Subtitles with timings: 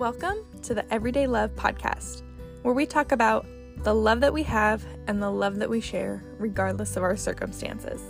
[0.00, 2.22] Welcome to the Everyday Love podcast,
[2.62, 3.44] where we talk about
[3.84, 8.00] the love that we have and the love that we share, regardless of our circumstances.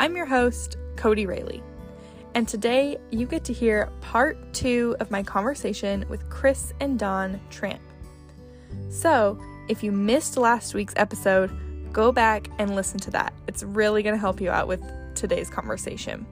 [0.00, 1.62] I'm your host, Kodie Raley,
[2.34, 7.40] and today you get to hear part two of my conversation with Kris and Don
[7.50, 7.80] Tramp.
[8.90, 11.56] So, if you missed last week's episode,
[11.92, 13.32] go back and listen to that.
[13.46, 14.82] It's really going to help you out with
[15.14, 16.26] today's conversation.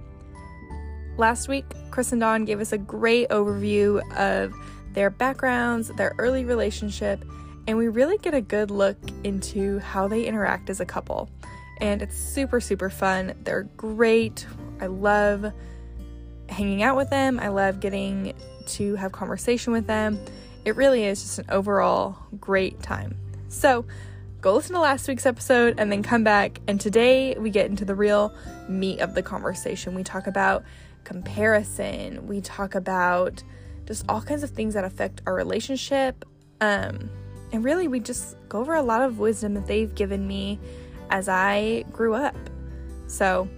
[1.16, 1.64] Last week,
[1.94, 4.52] Kris and Don gave us a great overview of
[4.94, 7.24] their backgrounds, their early relationship,
[7.68, 11.30] and we really get a good look into how they interact as a couple.
[11.80, 13.34] And it's super, super fun.
[13.44, 14.44] They're great.
[14.80, 15.52] I love
[16.48, 17.38] hanging out with them.
[17.38, 18.34] I love getting
[18.66, 20.18] to have conversation with them.
[20.64, 23.16] It really is just an overall great time.
[23.48, 23.84] So,
[24.40, 26.60] go listen to last week's episode and then come back.
[26.66, 28.34] And today we get into the real
[28.68, 29.94] meat of the conversation.
[29.94, 30.64] We talk about
[31.04, 32.26] comparison.
[32.26, 33.42] We talk about
[33.86, 36.24] just all kinds of things that affect our relationship.
[36.60, 37.10] Um,
[37.52, 40.58] and really, we just go over a lot of wisdom that they've given me
[41.10, 42.36] as I grew up.
[43.06, 43.48] So,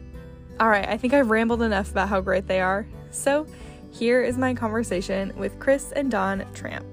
[0.60, 2.86] all right, I think I've rambled enough about how great they are.
[3.10, 3.46] So,
[3.92, 6.84] here is my conversation with Kris and Don Tramp.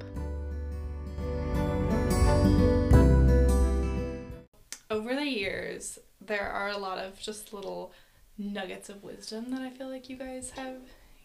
[4.89, 7.91] Over the years, there are a lot of just little
[8.37, 10.77] nuggets of wisdom that I feel like you guys have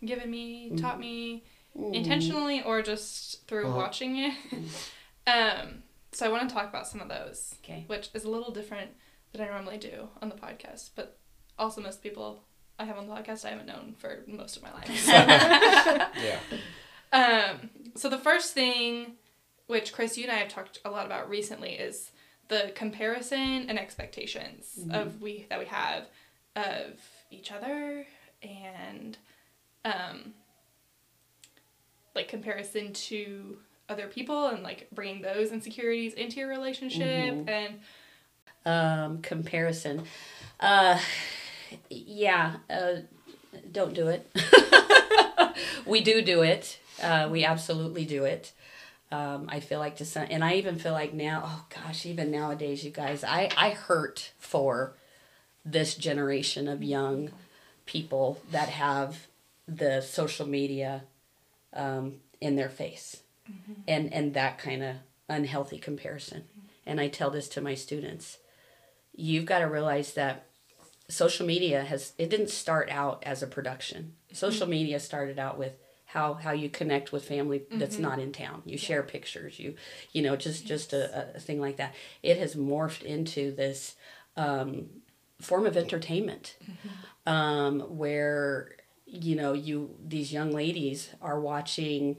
[0.05, 1.01] given me, taught Mm-hmm.
[1.01, 1.45] me
[1.93, 3.77] intentionally or just through Uh-huh.
[3.77, 4.35] watching it.
[5.27, 7.85] um, so I want to talk about some of those, Okay.
[7.87, 8.91] which is a little different
[9.33, 11.19] than I normally do on the podcast, but
[11.59, 12.45] also most people
[12.79, 14.89] I have on the podcast I haven't known for most of my life.
[14.99, 15.13] So.
[16.23, 16.41] Yeah.
[17.13, 19.13] Um, so the first thing,
[19.67, 22.11] which Kris, you and I have talked a lot about recently, is
[22.49, 26.07] the comparison and expectations of we that we have
[26.57, 26.99] of
[27.31, 28.07] each other
[28.43, 29.17] and
[29.85, 30.35] um,
[32.15, 37.81] like comparison to other people and like bringing those insecurities into your relationship and
[38.67, 40.03] Um, comparison.
[40.61, 40.99] Uh,
[41.89, 42.57] yeah.
[42.69, 42.97] Uh,
[43.73, 44.31] don't do it.
[45.87, 46.79] we do do it.
[47.03, 48.53] Uh, we absolutely do it.
[49.11, 51.43] Um, I feel like to some, and I even feel like now.
[51.47, 54.97] Oh gosh, even nowadays, you guys, I I hurt for
[55.73, 57.31] this generation of young
[57.87, 59.27] people that have
[59.67, 61.05] the social media
[61.75, 63.23] um, in their face.
[63.87, 64.97] And and that kind of
[65.29, 66.45] unhealthy comparison.
[66.87, 68.39] And i tell this to my students.
[69.15, 70.47] You've got to realize that
[71.09, 74.15] social media has it didn't start out as a production.
[74.33, 75.73] Social media started out with
[76.07, 78.63] how how you connect with family that's not in town.
[78.65, 79.75] You share pictures you
[80.13, 81.95] you know just just a, a thing like that.
[82.23, 83.97] It has morphed into this
[84.37, 84.87] um,
[85.41, 86.57] form of entertainment
[87.27, 88.71] um, where
[89.07, 92.17] you know you these young ladies are watching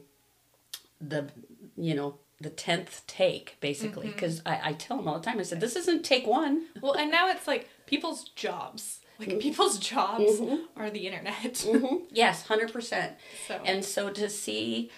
[1.01, 1.29] the
[1.77, 4.07] you know the 10th take basically.
[4.07, 6.67] Because I, I tell them all the time i said this isn't take one.
[6.81, 8.99] Well and now it's like people's jobs.
[9.19, 10.39] Like people's jobs
[10.77, 11.65] are the internet.
[12.11, 13.11] Yes 100%
[13.47, 13.61] so.
[13.65, 14.89] And so to see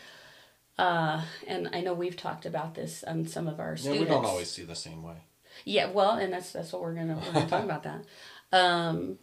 [0.78, 4.08] uh, and i know we've talked about this on some of our Yeah, students we
[4.08, 5.18] don't always see the same way.
[5.66, 8.06] Yeah, well, and that's that's what we're gonna we're gonna talk about that.
[8.54, 9.18] Um,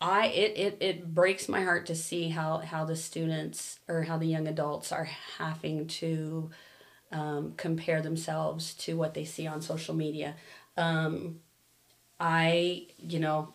[0.00, 4.16] I it, it it breaks my heart to see how how the students or how
[4.16, 5.04] the young adults are
[5.36, 6.50] having to
[7.12, 10.34] um, compare themselves to what they see on social media.
[10.78, 11.40] Um,
[12.20, 13.54] I you know,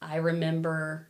[0.00, 1.08] I remember.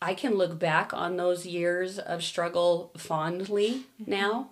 [0.00, 4.50] I can look back on those years of struggle fondly now.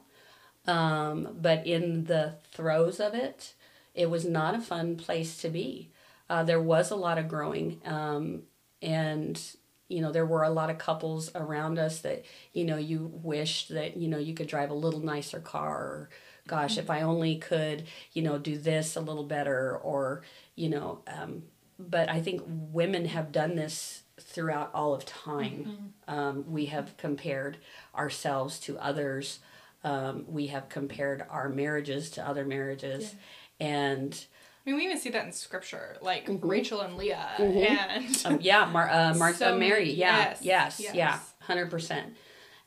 [0.66, 3.54] Um, but in the throes of it,
[3.94, 5.90] it was not a fun place to be.
[6.28, 8.42] Uh, there was a lot of growing, um,
[8.82, 9.40] and
[9.88, 13.68] you know there were a lot of couples around us that you know you wished
[13.68, 15.76] that you know you could drive a little nicer car.
[15.76, 16.08] Or,
[16.46, 20.22] Gosh, if I only could, you know, do this a little better, or
[20.56, 21.00] you know.
[21.06, 21.44] Um,
[21.78, 25.94] but I think women have done this throughout all of time.
[26.06, 27.56] Um, we have compared
[27.96, 29.38] ourselves to others.
[29.82, 33.14] Um, we have compared our marriages to other marriages,
[33.60, 34.26] and
[34.66, 38.64] I mean, we even see that in scripture, like Rachel and Leah, and um, yeah,
[38.64, 40.94] Mar- uh, Martha, So Mary, yeah, yes, yes, yes.
[40.94, 42.14] yeah, hundred percent,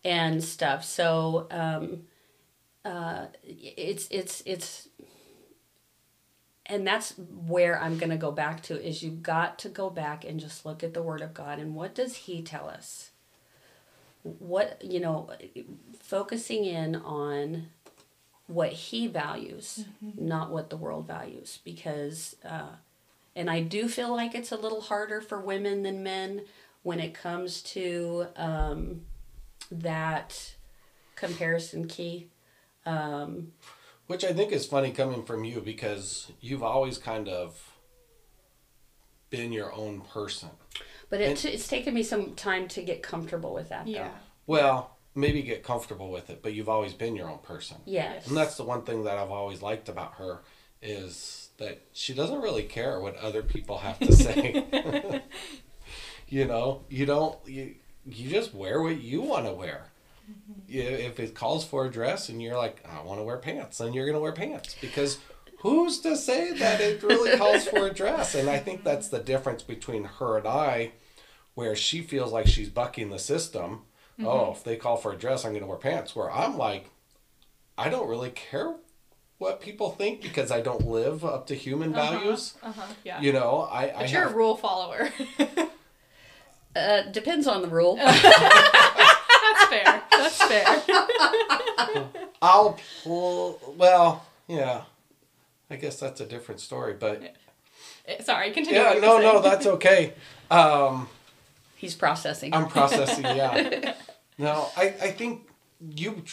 [0.06, 0.86] and stuff.
[0.86, 2.04] So um,
[2.86, 4.88] uh, it's it's it's,
[6.68, 7.13] and that's
[7.48, 10.66] where I'm going to go back to is you've got to go back and just
[10.66, 13.10] look at the Word of God and what does He tell us.
[14.24, 15.31] What you know,
[16.00, 17.68] focusing in on
[18.47, 22.75] what he values, not what the world values, because uh,
[23.35, 26.41] and I do feel like it's a little harder for women than men
[26.81, 29.01] when it comes to um,
[29.71, 30.55] that
[31.15, 32.29] comparison key.
[32.85, 33.51] Um,
[34.07, 37.61] Which I think is funny coming from you because you've always kind of
[39.29, 40.50] been your own person.
[41.09, 43.88] but it, it's taken me some time to get comfortable with that.
[43.88, 44.07] Yeah.
[44.07, 44.13] Though.
[44.47, 47.77] Well, maybe get comfortable with it, but you've always been your own person.
[47.85, 48.27] Yes.
[48.27, 50.39] And that's the one thing that I've always liked about her
[50.81, 55.23] is that she doesn't really care what other people have to say.
[56.29, 57.75] you know, you don't you
[58.05, 59.87] you just wear what you want to wear.
[60.29, 60.59] Mm-hmm.
[60.67, 63.79] You, if it calls for a dress and you're like, I want to wear pants,
[63.79, 65.19] then you're going to wear pants because
[65.59, 68.35] who's to say that it really calls for a dress?
[68.35, 70.91] And I think that's the difference between her and I,
[71.55, 73.81] where she feels like she's bucking the system.
[74.23, 76.15] Oh, if they call for a dress, I'm going to wear pants.
[76.15, 76.89] Where I'm like,
[77.77, 78.75] I don't really care
[79.37, 82.55] what people think because I don't live up to human values.
[82.63, 82.81] Uh-huh.
[83.03, 83.21] Yeah.
[83.21, 85.09] You know, I, I but you're have, a rule follower.
[86.75, 87.95] Uh, depends on the rule.
[87.95, 90.03] That's fair.
[90.11, 90.83] That's fair.
[92.41, 93.59] I'll pull.
[93.77, 94.83] Well, yeah,
[95.71, 96.93] I guess that's a different story.
[96.93, 97.35] But
[98.07, 98.79] Eh, Sorry, continue.
[98.79, 100.13] yeah, no, no, that's okay.
[100.51, 101.09] Um,
[101.77, 102.53] He's processing.
[102.53, 103.23] I'm processing.
[103.25, 103.95] Yeah.
[104.38, 105.50] No, I, I think
[105.80, 106.24] you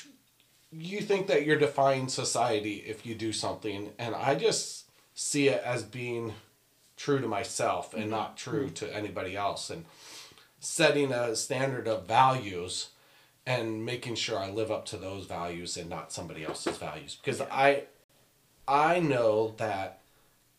[0.71, 5.63] you think that you're defying society if you do something, and I just see it
[5.65, 6.35] as being
[6.97, 9.85] true to myself and not true to anybody else, and
[10.61, 12.89] setting a standard of values
[13.47, 17.41] and making sure I live up to those values and not somebody else's values because
[17.43, 17.85] I
[18.67, 20.01] I know that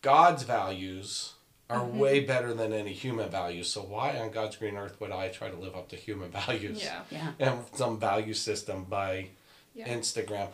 [0.02, 1.32] God's values
[1.68, 1.98] are mm-hmm.
[1.98, 3.68] way better than any human values.
[3.68, 6.82] So why on God's green earth would I try to live up to human values?
[6.82, 7.02] Yeah.
[7.10, 7.32] yeah.
[7.38, 9.28] And some value system by
[9.74, 9.88] Yeah.
[9.88, 10.48] Instagram.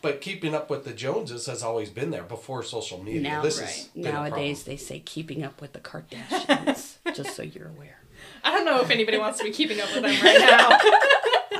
[0.00, 3.22] But keeping up with the Joneses has always been there before social media.
[3.22, 3.68] Now, this right.
[3.68, 7.98] is Nowadays, they say keeping up with the Kardashians, just so you're aware.
[8.44, 10.78] I don't know if anybody wants to be keeping up with them right now.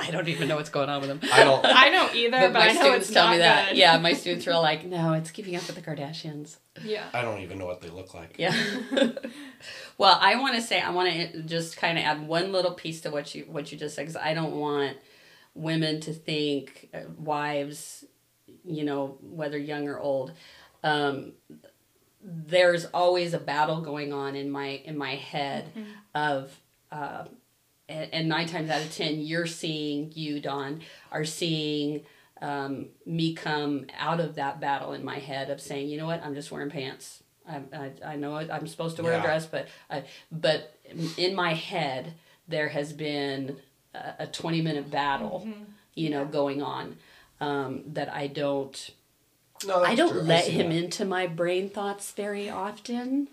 [0.08, 1.20] I don't even know what's going on with them.
[1.32, 1.64] I don't.
[1.64, 3.68] I don't either, but, But my I know students it's tell not me that.
[3.68, 3.78] good.
[3.78, 6.56] Yeah, my students are like, no, it's keeping up with the Kardashians.
[6.82, 7.04] Yeah.
[7.12, 8.36] I don't even know what they look like.
[8.38, 8.54] Yeah.
[9.98, 13.00] well, I want to say I want to just kind of add one little piece
[13.02, 14.96] to what you what you just said because I don't want
[15.54, 18.04] women to think uh, wives,
[18.64, 20.32] you know, whether young or old.
[20.82, 21.32] Um,
[22.22, 25.70] there's always a battle going on in my in my head
[26.14, 26.58] of.
[26.90, 27.24] Uh,
[27.88, 30.80] and, and nine times out of ten, you're seeing you, Don,
[31.10, 32.02] are seeing
[32.40, 36.22] um, me come out of that battle in my head of saying, you know what,
[36.24, 37.22] I'm just wearing pants.
[37.48, 39.20] I, I, I know I'm supposed to wear Yeah.
[39.20, 40.74] a dress, but I, but
[41.16, 42.12] in my head
[42.46, 43.56] there has been
[43.94, 45.48] a, a 20 minute battle,
[45.94, 46.96] you know, going on
[47.40, 48.90] um, that I don't
[49.66, 50.20] No, I don't true.
[50.20, 50.76] let see him that.
[50.76, 53.28] into my brain thoughts very often.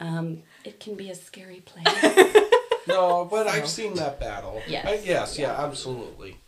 [0.00, 1.86] Um, it can be a scary place.
[2.88, 4.60] No, but I've seen that battle.
[4.66, 4.86] Yes.
[4.86, 5.38] I- yes.
[5.38, 5.52] Yeah.
[5.64, 6.38] Absolutely.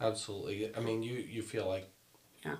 [0.00, 0.70] Absolutely.
[0.76, 1.88] I mean, you you feel like
[2.44, 2.56] Yeah.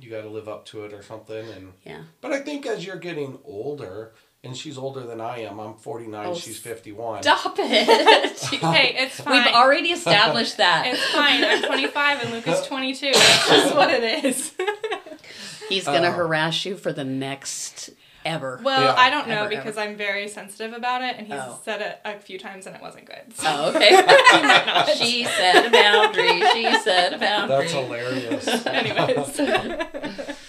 [0.00, 2.02] you got to live up to it or something, and yeah.
[2.20, 4.12] but I think as you're getting older,
[4.44, 5.58] and she's older than I am.
[5.60, 6.26] I'm 49.
[6.26, 7.22] Oh, she's 51.
[7.22, 8.38] Stop it.
[8.60, 9.44] Hey, it's fine.
[9.44, 10.86] We've already established that.
[10.86, 11.44] It's fine.
[11.44, 13.12] I'm 25 and Lucas 22.
[13.12, 14.52] That's just what it is.
[15.68, 16.12] He's going to Oh.
[16.12, 17.90] Uh, harass you for the next
[18.28, 18.60] ever.
[18.62, 18.94] Well, Yeah.
[18.96, 21.60] I don't know Ever, because I'm very sensitive about it, and he's Oh.
[21.64, 23.34] said it a few times and it wasn't good.
[23.34, 23.44] So.
[23.48, 24.94] Oh, okay.
[24.96, 26.40] she set a boundary.
[26.52, 27.56] She set a boundary.
[27.58, 28.66] That's hilarious.
[28.66, 30.36] Anyways.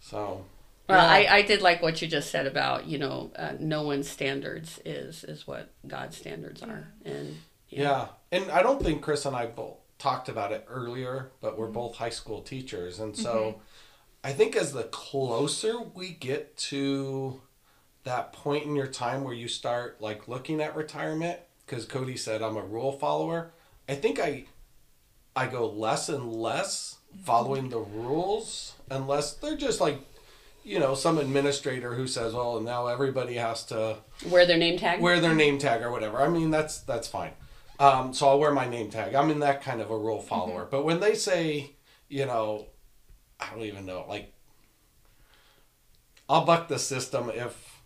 [0.00, 0.44] So.
[0.88, 1.30] Well, yeah.
[1.32, 4.80] I, I did like what you just said about you know uh, no one's standards
[4.84, 7.36] is is what God's standards are, and
[7.68, 11.60] Yeah, and I don't think Kris and I both talked about it earlier, but Mm-hmm.
[11.60, 13.60] we're both high school teachers, and so
[14.22, 17.40] I think as the closer we get to
[18.04, 22.42] that point in your time where you start like looking at retirement, because Kodie said
[22.42, 23.52] I'm a rule follower,
[23.88, 24.44] I think I
[25.34, 29.98] I go less and less following the rules unless they're just like
[30.64, 33.96] you know some administrator who says well now everybody has to
[34.28, 35.00] wear their name tag.
[35.00, 36.20] wear their name tag or whatever.
[36.20, 37.32] I mean, that's that's fine.
[37.78, 39.14] Um, so I'll wear my name tag.
[39.14, 40.68] I'm in that kind of a rule follower.
[40.70, 41.70] But when they say,
[42.10, 42.66] you know,
[43.40, 44.32] I don't even know, like,
[46.28, 47.80] I'll buck the system if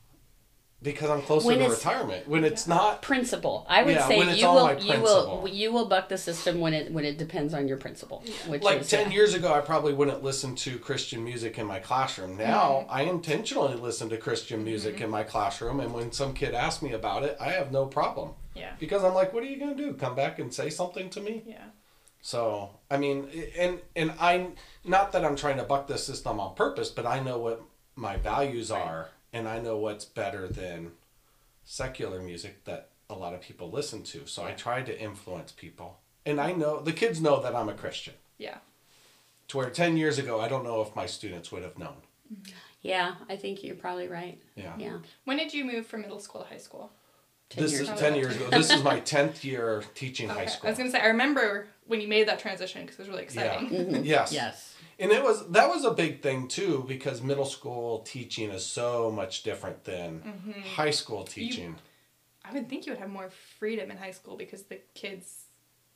[0.82, 2.28] because I'm closer When to retirement.
[2.28, 3.64] When it's not, principle.
[3.70, 6.10] I would Yeah, say when it's you all will my you will you will buck
[6.10, 8.22] the system when it when it depends on your principle.
[8.46, 9.14] Which like is, 10 yeah.
[9.14, 12.32] years ago, I probably wouldn't listen to Christian music in my classroom.
[12.32, 12.50] Mm-hmm.
[12.50, 15.04] Now, I intentionally listen to Christian music mm-hmm.
[15.04, 15.80] in my classroom.
[15.80, 18.32] And when some kid asks me about it, I have no problem.
[18.54, 18.72] yeah.
[18.78, 19.94] Because I'm like, what are you going to do?
[19.94, 21.44] Come back and say something to me?
[21.46, 21.64] Yeah.
[22.24, 24.46] So I mean, and and I
[24.82, 27.60] not that I'm trying to buck the system on purpose, but I know what
[27.96, 30.92] my values are, and I know what's better than
[31.64, 34.24] secular music that a lot of people listen to.
[34.24, 37.74] So I try to influence people, and I know the kids know that I'm a
[37.74, 38.14] Christian.
[38.38, 38.56] Yeah.
[39.48, 41.98] To where 10 years ago, I don't know if my students would have known.
[42.32, 42.52] Mm-hmm.
[42.80, 44.40] Yeah, I think you're probably right.
[44.56, 44.72] Yeah.
[44.78, 44.96] Yeah.
[45.26, 46.90] When did you move from middle school to high school?
[47.54, 47.98] Ten this years is ago.
[48.00, 48.50] 10 years ago.
[48.50, 50.68] This is my 10th year teaching high school.
[50.68, 53.22] I was gonna say I remember when you made that transition because it was really
[53.22, 53.68] exciting.
[53.70, 54.04] Mhm.
[54.14, 54.32] Yes.
[54.32, 54.74] Yes.
[54.98, 59.10] And it was that was a big thing too because middle school teaching is so
[59.10, 60.60] much different than Mm-hmm.
[60.74, 61.76] high school teaching.
[62.44, 65.44] I would think you would have more freedom in high school because the kids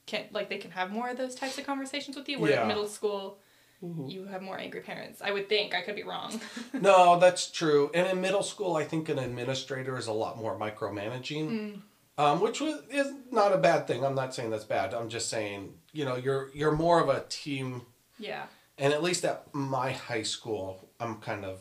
[0.06, 2.38] can like they can have more of those types of conversations with you.
[2.38, 2.62] Where Yeah.
[2.62, 3.38] at middle school,
[3.82, 4.10] Mhm.
[4.10, 5.22] you have more angry parents.
[5.22, 5.74] I would think.
[5.74, 6.40] I could be wrong.
[6.72, 7.90] no, that's true.
[7.94, 11.82] And in middle school, I think an administrator is a lot more micromanaging, Mm.
[12.18, 14.04] um, which was, is not a bad thing.
[14.04, 14.94] I'm not saying that's bad.
[14.94, 17.82] I'm just saying you know you're you're more of a team.
[18.18, 18.46] yeah.
[18.80, 21.60] And at least at my high school, I'm kind of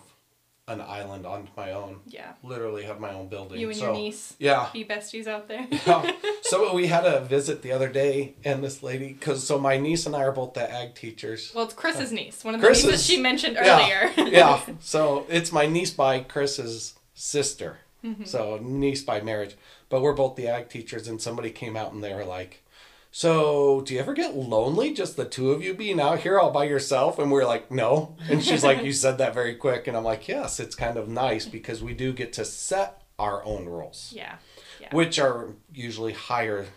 [0.68, 2.02] an island on my own.
[2.08, 2.34] Yeah.
[2.44, 3.58] Literally have my own building.
[3.60, 4.68] You and so, your niece Yeah.
[4.74, 5.66] be besties out there.
[5.72, 6.12] Yeah.
[6.42, 10.06] so we had a visit the other day, and this lady, because so my niece
[10.06, 11.52] and I are both the ag teachers.
[11.56, 13.80] well, it's Kris's niece, one of the Kris's- nieces she mentioned Yeah.
[14.18, 14.30] earlier.
[14.30, 14.60] yeah.
[14.82, 17.78] So it's my niece by Kris's sister.
[18.04, 18.26] Mm-hmm.
[18.26, 19.56] So niece by marriage.
[19.90, 22.62] But we're both the ag teachers, and somebody came out and they were like,
[23.18, 26.52] So do you ever get lonely, just the two of you being out here all
[26.52, 27.18] by yourself?
[27.18, 28.16] And we're like, No.
[28.30, 29.88] And she's like, You said that very quick.
[29.88, 33.44] And I'm like, Yes, it's kind of nice because we do get to set our
[33.44, 34.36] own rules, yeah.
[34.80, 34.90] Yeah.
[34.92, 36.68] which are usually higher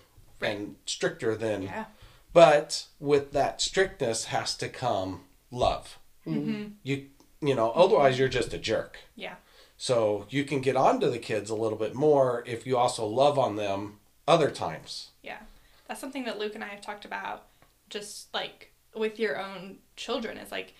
[0.41, 1.65] and stricter than.
[1.65, 1.85] yeah.
[2.33, 5.21] But with that strictness has to come
[5.51, 5.99] love.
[6.27, 6.69] Mm-hmm.
[6.83, 7.09] You
[7.43, 8.97] you know, otherwise you're just a jerk.
[9.15, 9.35] Yeah.
[9.77, 13.05] So you can get on to the kids a little bit more if you also
[13.05, 15.11] love on them other times.
[15.23, 15.41] Yeah.
[15.91, 17.47] That's something that Luke and I have talked about
[17.89, 20.73] just like with your own children is like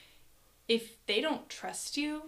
[0.69, 2.23] if they don't trust you,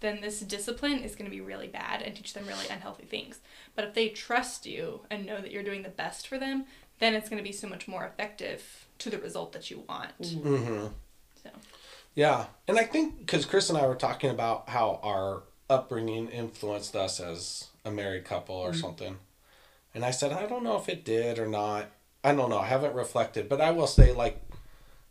[0.00, 3.38] then this discipline is going to be really bad and teach them really unhealthy things.
[3.76, 6.64] But if they trust you and know that you're doing the best for them,
[6.98, 10.20] then it's going to be so much more effective to the result that you want.
[10.20, 10.86] Mm-hmm.
[11.40, 11.50] So,
[12.16, 16.96] Yeah, and I think because Kris and I were talking about how our upbringing influenced
[16.96, 19.18] us as a married couple or something,
[19.94, 21.92] and I said I don't know if it did or not.
[22.24, 22.58] I don't know.
[22.58, 24.40] I haven't reflected, but I will say like.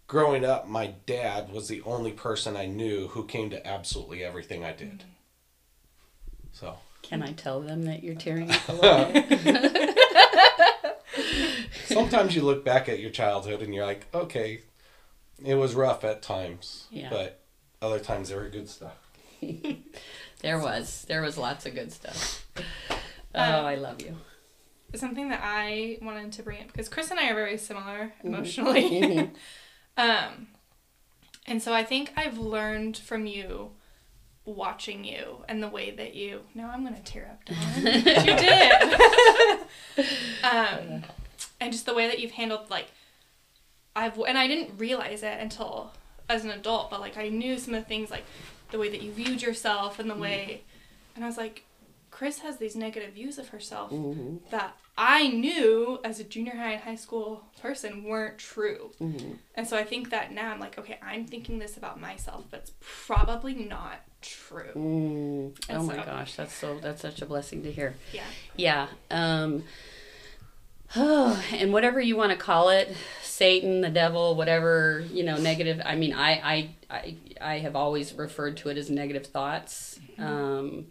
[0.06, 4.64] Growing up, my dad was the only person I knew who came to absolutely everything
[4.64, 5.06] I did.
[6.52, 8.74] So, Can I tell them that you're tearing up a
[9.54, 9.94] little
[11.86, 14.60] sometimes you look back at your childhood and you're like, okay,
[15.44, 17.10] it was rough at times, Yeah.
[17.10, 17.40] but
[17.82, 18.98] other times there were good stuff.
[20.42, 21.06] There was.
[21.08, 22.46] There was lots of good stuff.
[23.34, 24.18] Oh, Um, I love you.
[24.96, 29.32] Something that I wanted to bring up because Kris and I are very similar emotionally.
[29.98, 30.48] um,
[31.48, 33.72] and so I think I've learned from you
[34.46, 36.42] watching you and the way that you.
[36.54, 37.58] No, I'm gonna tear up, Don.
[37.86, 38.72] you did.
[40.44, 41.04] um,
[41.60, 42.88] and just the way that you've handled like
[43.96, 45.94] I've and I didn't realize it until
[46.30, 48.26] as an adult, but like I knew some of the things like
[48.72, 50.64] the way that you viewed yourself and the way,
[51.16, 51.64] and I was like,
[52.24, 54.38] Kris has these negative views of herself Mm-hmm.
[54.50, 58.92] that I knew as a junior high and high school person weren't true.
[59.02, 59.34] Mm-hmm.
[59.56, 62.62] And so I think that now I'm like, okay, I'm thinking this about myself, but
[62.62, 64.72] it's probably not true.
[64.74, 65.68] Mm.
[65.68, 67.96] And Oh my gosh, that's so that's such a blessing to hear.
[68.14, 68.24] Yeah.
[68.56, 68.88] Yeah.
[69.12, 69.66] Um,
[70.96, 75.82] oh, and whatever you want to call it, Satan, the devil, whatever you know, negative.
[75.84, 80.00] I mean, I I I, I have always referred to it as negative thoughts.
[80.18, 80.86] Um,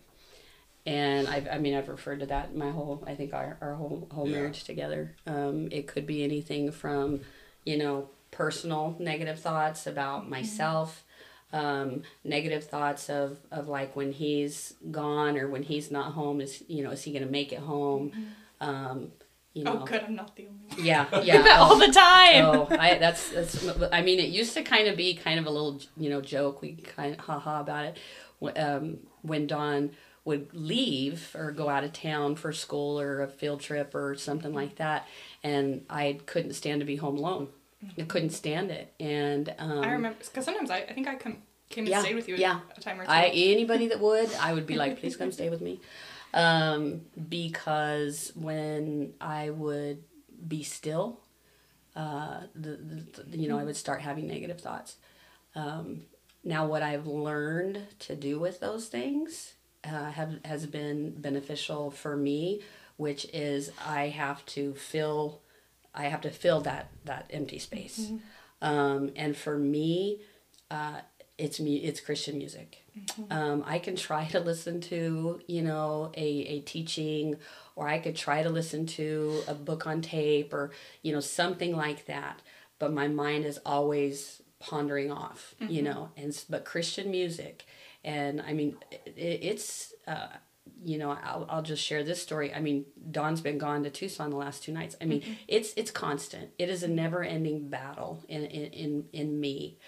[0.86, 4.08] and I've, I mean, I've referred to that my whole, I think our, our whole,
[4.10, 4.36] whole Yeah.
[4.38, 5.14] marriage together.
[5.26, 7.20] Um, it could be anything from,
[7.64, 11.04] you know, personal negative thoughts about myself,
[11.52, 16.64] um, negative thoughts of, of like when he's gone or when he's not home, is,
[16.66, 18.12] you know, is he going to make it home?
[18.60, 19.12] Um,
[19.54, 20.02] you know, Oh, good.
[20.02, 20.84] I'm not the only one.
[20.84, 21.42] yeah, yeah.
[21.42, 22.44] that all the time.
[22.46, 23.68] Oh, I that's that's.
[23.92, 26.62] I mean, it used to kind of be kind of a little, you know, joke.
[26.62, 27.98] We kind of ha ha about it.
[28.58, 29.90] Um, when Don
[30.24, 34.52] would leave or go out of town for school or a field trip or something
[34.54, 35.06] like that,
[35.42, 37.48] and I couldn't stand to be home alone.
[37.98, 41.38] I couldn't stand it, and um, I remember because sometimes I, I think I come
[41.68, 42.60] came and Yeah, stayed with you yeah.
[42.76, 43.10] a time or two.
[43.10, 45.80] I anybody that would, I would be like, please come stay with me,
[46.32, 50.04] um, because when I would
[50.46, 51.20] be still,
[51.96, 52.76] uh, the,
[53.26, 54.96] the you know I would start having negative thoughts.
[55.56, 56.02] Um,
[56.44, 62.16] now, what I've learned to do with those things uh, have has been beneficial for
[62.16, 62.60] me,
[62.96, 65.40] which is I have to fill,
[65.94, 68.12] I have to fill that that empty space,
[68.60, 70.20] um, and for me,
[70.70, 71.00] uh,
[71.38, 72.84] it's me, it's Christian music.
[73.30, 77.36] Um, I can try to listen to you know a, a teaching,
[77.74, 80.70] or I could try to listen to a book on tape, or
[81.02, 82.40] you know something like that.
[82.78, 87.64] But my mind is always pondering off, you know, and but Christian music,
[88.04, 89.94] and I mean, it, it's.
[90.06, 90.28] Uh,
[90.84, 92.52] you know, I'll, I'll just share this story.
[92.52, 94.96] I mean, Don's been gone to Tucson the last two nights.
[95.00, 96.50] I mean, it's it's constant.
[96.58, 99.78] It is a never ending battle in in in, in me.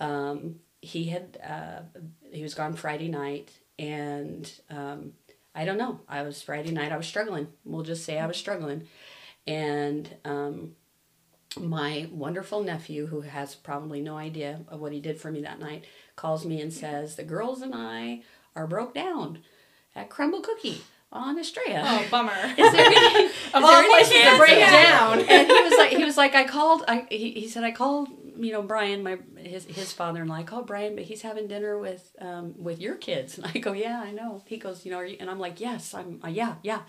[0.00, 2.00] Um, he had uh,
[2.30, 5.12] he was gone Friday night, and um,
[5.54, 6.00] I don't know.
[6.08, 6.92] I was Friday night.
[6.92, 7.48] I was struggling.
[7.64, 8.88] We'll just say I was struggling,
[9.46, 10.72] and um,
[11.58, 15.60] my wonderful nephew, who has probably no idea of what he did for me that
[15.60, 15.84] night,
[16.16, 18.22] calls me and says, "The girls and I
[18.54, 19.40] are broke down
[19.94, 22.32] at Crumbl Cookie on Estrella." Oh, bummer.
[22.58, 25.20] Is there any, Of all places to break down.
[25.28, 26.84] and he was like, he was like, I called.
[26.88, 28.08] I he, he said I called.
[28.34, 30.34] You know, Brian, my his his father-in-law.
[30.34, 33.36] I called Brian, but he's having dinner with um with your kids.
[33.38, 34.42] And I go, yeah, I know.
[34.46, 35.18] He goes, you know, are you?
[35.20, 36.18] And I'm like, yes, I'm.
[36.24, 36.80] Uh, yeah, yeah.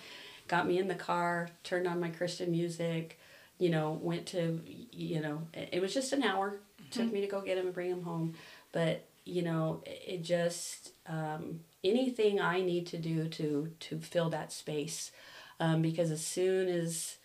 [0.48, 3.20] Got me in the car, turned on my Christian music.
[3.60, 4.62] You know, went to
[4.92, 6.60] you know, it, it was just an hour.
[6.92, 8.36] Took me to go get him and bring him home,
[8.72, 14.30] but you know, it, it just um, anything I need to do to to fill
[14.30, 15.12] that space,
[15.60, 17.18] um, because as soon as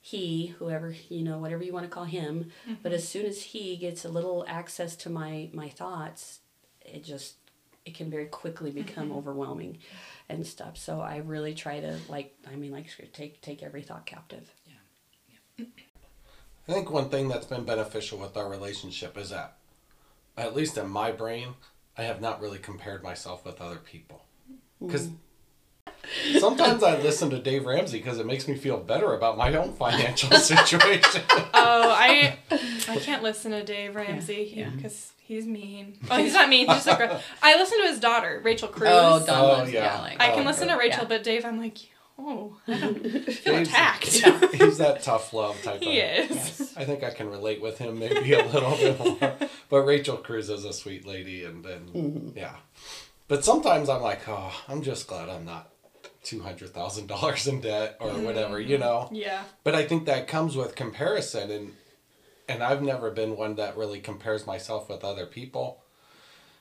[0.00, 2.50] he, whoever you know, whatever you want to call him,
[2.82, 6.40] but as soon as he gets a little access to my my thoughts,
[6.80, 7.36] it just
[7.84, 9.78] it can very quickly become overwhelming
[10.28, 10.76] and stuff.
[10.76, 14.50] So I really try to like I mean like take take every thought captive.
[15.58, 15.66] Yeah.
[16.66, 19.58] I think one thing that's been beneficial with our relationship is that,
[20.36, 21.54] at least in my brain,
[21.96, 24.24] I have not really compared myself with other people.
[24.80, 24.86] Hmm.
[24.86, 25.08] Because
[26.38, 29.72] sometimes I listen to Dave Ramsey because it makes me feel better about my own
[29.72, 31.22] financial situation.
[31.30, 32.36] Oh, I
[32.88, 34.70] I can't listen to Dave Ramsey yeah.
[34.70, 35.96] because he's mean.
[36.10, 36.66] Oh, he's not mean.
[36.66, 38.88] He's just a gr- I listen to his daughter, Rachel Cruz.
[38.92, 40.00] Oh, Don Oh, loves- yeah.
[40.02, 40.72] like, I oh, can Oh, listen okay.
[40.74, 41.08] to Rachel, Yeah.
[41.08, 41.78] but Dave, I'm like,
[42.18, 44.04] oh, I feel Dave's- attacked.
[44.54, 46.30] He's that tough love type he of.
[46.30, 46.30] is.
[46.30, 46.74] yes.
[46.76, 49.36] I think I can relate with him maybe a little bit more.
[49.68, 52.38] But Rachel Cruz is a sweet lady, and then mm-hmm.
[52.38, 52.56] yeah.
[53.26, 55.70] But sometimes I'm like, oh, I'm just glad I'm not
[56.22, 58.24] two hundred thousand dollars in debt or mm-hmm.
[58.24, 59.08] whatever, you know.
[59.12, 59.42] Yeah.
[59.62, 61.72] But I think that comes with comparison, and
[62.48, 65.82] and I've never been one that really compares myself with other people.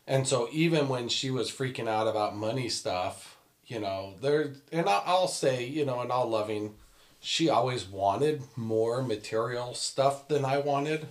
[0.05, 3.32] And so even when she was freaking out about money stuff,
[3.65, 6.75] you know, there and I- I'll say, you know, in all loving,
[7.19, 11.07] she always wanted more material stuff than I wanted.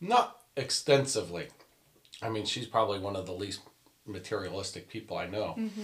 [0.00, 1.48] Not extensively.
[2.22, 3.60] I mean, she's probably one of the least
[4.06, 5.54] materialistic people I know.
[5.58, 5.82] Mm-hmm.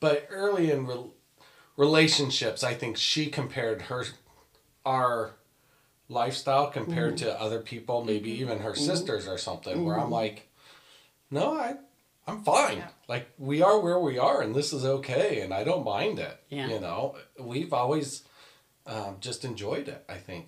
[0.00, 1.10] But early in re-
[1.76, 4.04] relationships, I think she compared her
[4.86, 5.34] our
[6.08, 7.26] lifestyle compared mm-hmm.
[7.26, 8.42] to other people, maybe mm-hmm.
[8.42, 10.48] even her sisters or something, where I'm like,
[11.30, 11.76] no, I
[12.28, 12.78] I'm fine.
[12.78, 12.88] Yeah.
[13.08, 16.38] Like we are where we are and this is okay and I don't mind it.
[16.50, 16.68] Yeah.
[16.68, 18.22] You know, we've always
[18.86, 20.46] um, just enjoyed it, I think.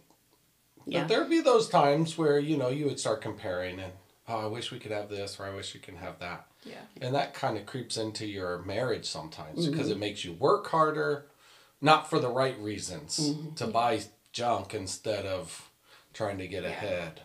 [0.86, 1.00] Yeah.
[1.00, 3.92] But there'd be those times where, you know, you would start comparing and,
[4.28, 6.46] oh, I wish we could have this or I wish we can have that.
[6.64, 6.74] Yeah.
[7.00, 11.26] And that kind of creeps into your marriage sometimes because it makes you work harder,
[11.80, 14.00] not for the right reasons, to buy
[14.32, 15.70] junk instead of
[16.12, 16.68] trying to get Yeah.
[16.68, 17.20] ahead.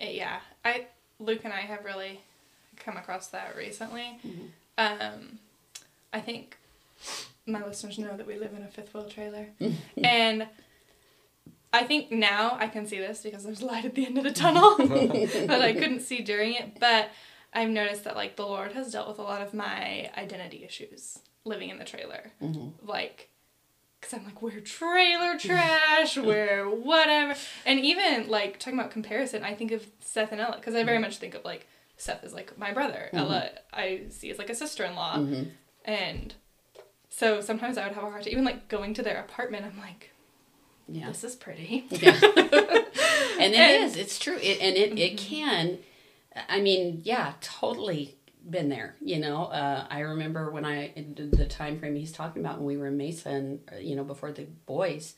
[0.00, 0.86] Uh, yeah i
[1.18, 2.20] luke and i have really
[2.78, 4.18] come across that recently.
[4.26, 4.46] Mm-hmm.
[4.78, 5.38] Um
[6.12, 6.56] i think
[7.46, 9.48] my listeners know that we live in a fifth wheel trailer.
[10.02, 10.46] And
[11.70, 14.32] i think now i can see this because there's light at the end of the
[14.32, 17.10] tunnel that i couldn't see during it but
[17.52, 21.18] i've noticed that like the lord has dealt with a lot of my identity issues
[21.48, 22.32] living in the trailer.
[22.40, 22.86] Mm-hmm.
[22.88, 23.30] Like
[24.00, 27.34] because I'm like, we're trailer trash, we're whatever.
[27.66, 30.98] And even like talking about comparison, I think of Seth and Ella because I very
[30.98, 31.02] mm-hmm.
[31.02, 31.66] much think of like
[31.98, 35.22] Seth is like my brother, Ella I see as like a sister in law.
[35.84, 36.34] And
[37.10, 39.78] so sometimes I would have a hard time, even like going to their apartment, I'm
[39.80, 40.10] like,
[40.88, 41.08] Yeah.
[41.08, 41.86] this is pretty.
[41.90, 42.10] Yeah.
[42.22, 43.96] and it And- is.
[43.96, 44.36] It's true.
[44.40, 45.78] It, and it, it can.
[46.48, 48.14] I mean, yeah, totally
[48.48, 48.94] been there.
[49.00, 52.76] You know, uh, I remember when I the time frame he's talking about when we
[52.76, 55.14] were in Mesa and uh, you know before the boys.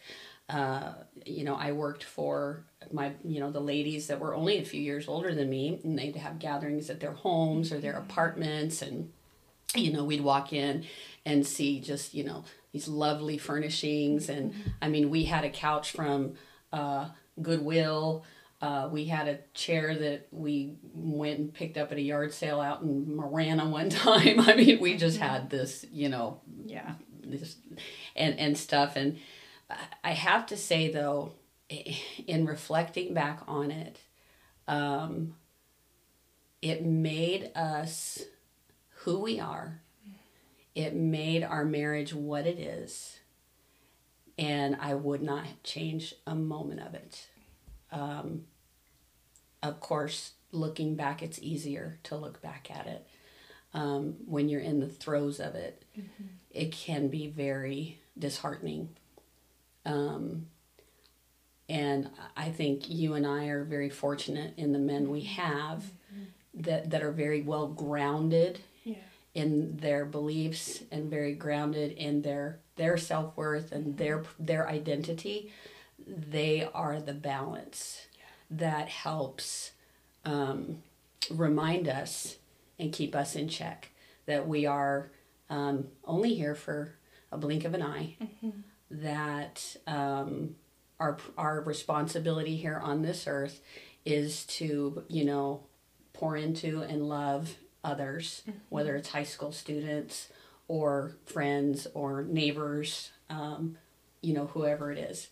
[0.52, 0.94] Uh,
[1.26, 4.80] you know, I worked for my, you know, the ladies that were only a few
[4.80, 9.12] years older than me, and they'd have gatherings at their homes or their apartments, and
[9.76, 10.84] you know, we'd walk in
[11.24, 14.28] and see just, you know, these lovely furnishings.
[14.28, 16.34] And I mean, we had a couch from
[16.72, 17.10] uh,
[17.40, 18.24] Goodwill.
[18.60, 22.60] Uh, we had a chair that we went and picked up at a yard sale
[22.60, 24.40] out in Marana one time.
[24.40, 26.94] I mean, we just had this, you know, Yeah.
[27.22, 27.54] this
[28.16, 29.18] and and stuff and
[30.04, 31.32] I- have to say though
[32.26, 33.98] in reflecting back on it
[34.68, 35.34] um
[36.60, 38.22] it made us
[39.04, 39.80] who we are
[40.74, 43.18] it made our marriage what it is
[44.38, 47.28] and i would not change a moment of it
[47.92, 48.44] um
[49.62, 53.06] of course, looking back, it's easier to look back at it.
[53.74, 55.84] Um, when you're in the throes of it,
[56.50, 58.96] it can be very disheartening.
[59.86, 60.46] Um,
[61.68, 65.84] and I think you and I are very fortunate in the men we have
[66.54, 68.96] that, that are very well grounded Yeah.
[69.34, 75.52] in their beliefs and very grounded in their their self-worth and their their identity.
[76.06, 78.06] They are the balance
[78.50, 79.70] that helps
[80.24, 80.82] um,
[81.30, 82.36] remind us
[82.80, 83.90] and keep us in check
[84.26, 85.10] that we are
[85.50, 86.94] um, only here for
[87.30, 88.16] a blink of an eye
[88.90, 90.56] that um,
[90.98, 93.60] our our responsibility here on this earth
[94.04, 95.62] is to you know
[96.12, 100.28] pour into and love others whether it's high school students
[100.68, 103.76] or friends or neighbors um,
[104.20, 105.28] you know whoever it is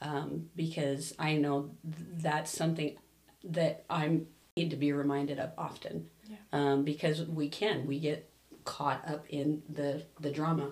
[0.00, 2.96] um, because i know th- that's something
[3.44, 4.20] that i
[4.56, 6.36] need to be reminded of often Yeah.
[6.52, 8.28] um, because we can we get
[8.64, 10.70] caught up in the the drama.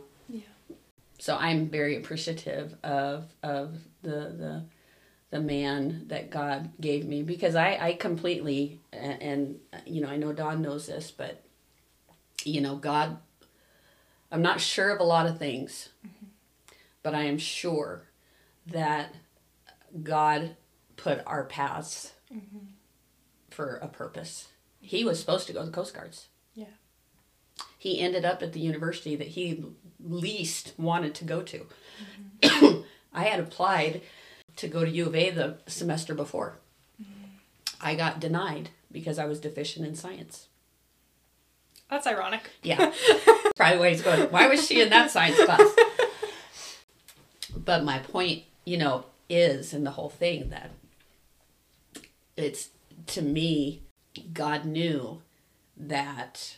[1.21, 4.65] So I'm very appreciative of of the the
[5.31, 10.17] the man that God gave me because I I completely and, and you know I
[10.17, 11.43] know Don knows this but
[12.45, 13.19] you know God
[14.33, 16.27] I'm not sure of a lot of things mm-hmm.
[17.03, 18.09] but I am sure
[18.67, 19.15] that
[20.03, 20.57] God
[20.97, 22.59] put our paths mm-hmm.
[23.51, 24.49] for a purpose.
[24.81, 26.67] He was supposed to go to the Coast Guards Yeah.
[27.77, 29.65] he ended up at the university that he
[30.05, 31.67] least wanted to go to.
[32.43, 32.81] Mm-hmm.
[33.13, 34.03] I had applied
[34.57, 36.59] to go to U of A the semester before.
[37.01, 37.25] Mm-hmm.
[37.81, 40.49] I got denied because I was deficient in science.
[41.89, 42.51] That's ironic.
[42.63, 42.93] Yeah.
[43.57, 45.75] Probably why he's going, why was she in that science class?
[47.57, 50.71] But my point, you know, is in the whole thing that
[52.37, 52.71] it's
[53.09, 53.83] to me,
[54.33, 55.23] God knew
[55.77, 56.57] that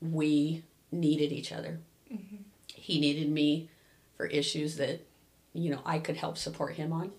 [0.00, 1.80] we needed each other.
[2.12, 2.36] Mm-hmm.
[2.66, 3.70] He needed me
[4.16, 5.06] for issues that,
[5.52, 7.12] you know, I could help support him on.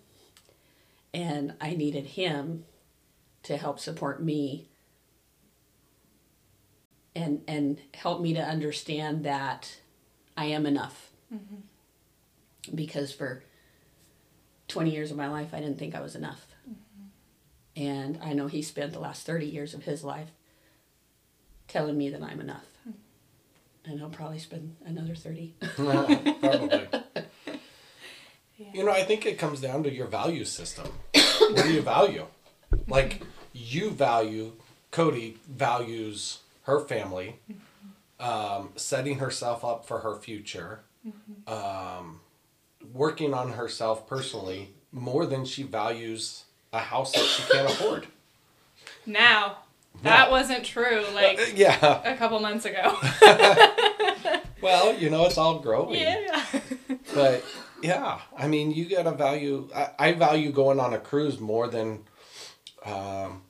[1.13, 2.65] And I needed him
[3.43, 4.67] to help support me
[7.15, 9.77] and and help me to understand that
[10.35, 11.11] I am enough.
[11.33, 12.75] Mm-hmm.
[12.75, 13.43] Because for
[14.69, 16.47] 20 years of my life I didn't think I was enough.
[16.67, 17.83] Mm-hmm.
[17.83, 20.29] And I know he spent the last 30 years of his life
[21.67, 22.65] telling me that I'm enough.
[23.85, 25.55] And I'll probably spend another 30.
[25.75, 26.87] Probably.
[28.73, 30.87] You know, I think it comes down to your value system.
[31.13, 32.25] what do you value?
[32.87, 33.21] Like,
[33.53, 34.53] you value,
[34.91, 37.39] Kodie values her family,
[38.19, 40.79] um, setting herself up for her future,
[41.45, 42.21] um,
[42.93, 48.07] working on herself personally more than she values a house that she can't afford.
[49.05, 49.57] Now,
[50.01, 50.31] that Yeah.
[50.31, 52.01] wasn't true like Uh, yeah.
[52.13, 52.97] a couple months ago.
[54.61, 55.99] Well, you know, it's all growing.
[55.99, 56.45] yeah.
[57.13, 57.43] But
[57.81, 59.69] yeah, I mean, you got to value.
[59.75, 62.05] I, I value going on a cruise more than
[62.85, 63.41] um,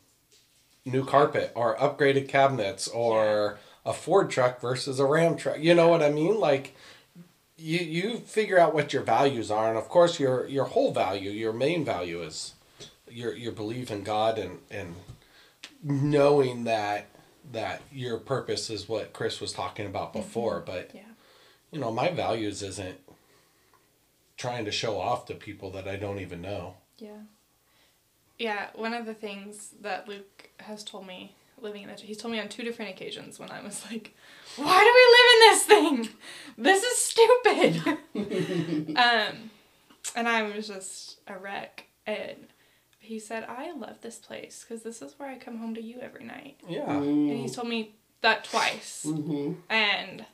[0.85, 5.59] new carpet or upgraded cabinets or a Ford truck versus a Ram truck.
[5.59, 6.39] You know what I mean?
[6.39, 6.75] Like
[7.57, 11.29] you you figure out what your values are, and of course, your your whole value,
[11.29, 12.53] your main value is
[13.07, 14.95] your your belief in God and and
[15.83, 17.07] knowing that
[17.51, 21.01] that your purpose is what Kris was talking about before, but Yeah.
[21.71, 22.99] you know, my values isn't
[24.37, 26.75] trying to show off to people that I don't even know.
[26.97, 27.23] Yeah.
[28.39, 32.31] Yeah, one of the things that Luke has told me living in the he's told
[32.33, 34.15] me on two different occasions when I was like,
[34.57, 36.17] "Why do we live in this thing?
[36.57, 39.49] This is stupid." um
[40.15, 42.47] and I was just a wreck and
[43.03, 45.99] he said, "I love this place cuz this is where I come home to you
[45.99, 46.89] every night." Yeah.
[46.91, 49.05] And he's told me that twice.
[49.05, 49.53] Mm-hmm.
[49.69, 50.25] And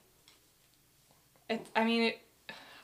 [1.49, 2.19] it I mean it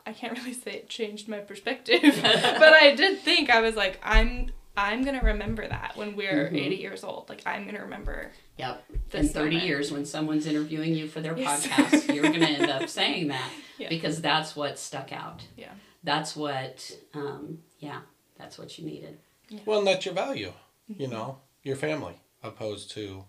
[0.05, 3.99] I can't really say it changed my perspective, but I did think I was like,
[4.03, 6.65] I'm I'm gonna remember that when we're Mhm.
[6.65, 7.29] 80 years old.
[7.29, 8.83] Like I'm gonna remember Yep.
[9.11, 9.63] this in 30 moment.
[9.65, 11.65] years when someone's interviewing you for their Yes.
[11.67, 13.89] podcast you're going to end up saying that Yeah.
[13.89, 15.71] because that's what stuck out Yeah.
[16.03, 18.01] that's what um, yeah
[18.37, 19.19] that's what you needed
[19.65, 20.53] Well, and that's your value,
[20.87, 21.13] you mm-hmm.
[21.13, 23.25] know, your family, opposed to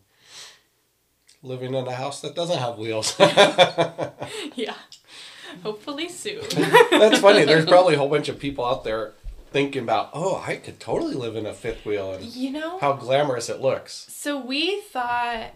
[1.43, 3.19] living in a house that doesn't have wheels.
[4.55, 4.75] Yeah.
[5.63, 6.43] Hopefully soon.
[6.91, 7.45] that's funny.
[7.45, 9.13] There's probably a whole bunch of people out there
[9.51, 12.79] thinking about, oh, I could totally live in a fifth wheel and you know?
[12.79, 14.07] how glamorous it looks.
[14.11, 15.55] So we thought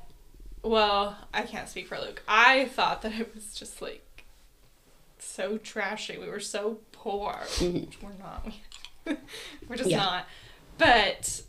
[0.62, 2.22] well, I can't speak for Luke.
[2.28, 4.24] I thought that it was just like
[5.18, 6.18] so trashy.
[6.18, 7.34] We were so poor.
[7.60, 8.44] Which we're not.
[8.44, 9.16] We-
[9.68, 9.98] we're just Yeah.
[9.98, 10.26] not.
[10.80, 11.42] But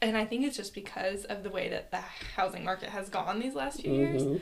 [0.00, 2.02] and I think it's just because of the way that the
[2.36, 4.22] housing market has gone these last few years.
[4.22, 4.40] Mhm.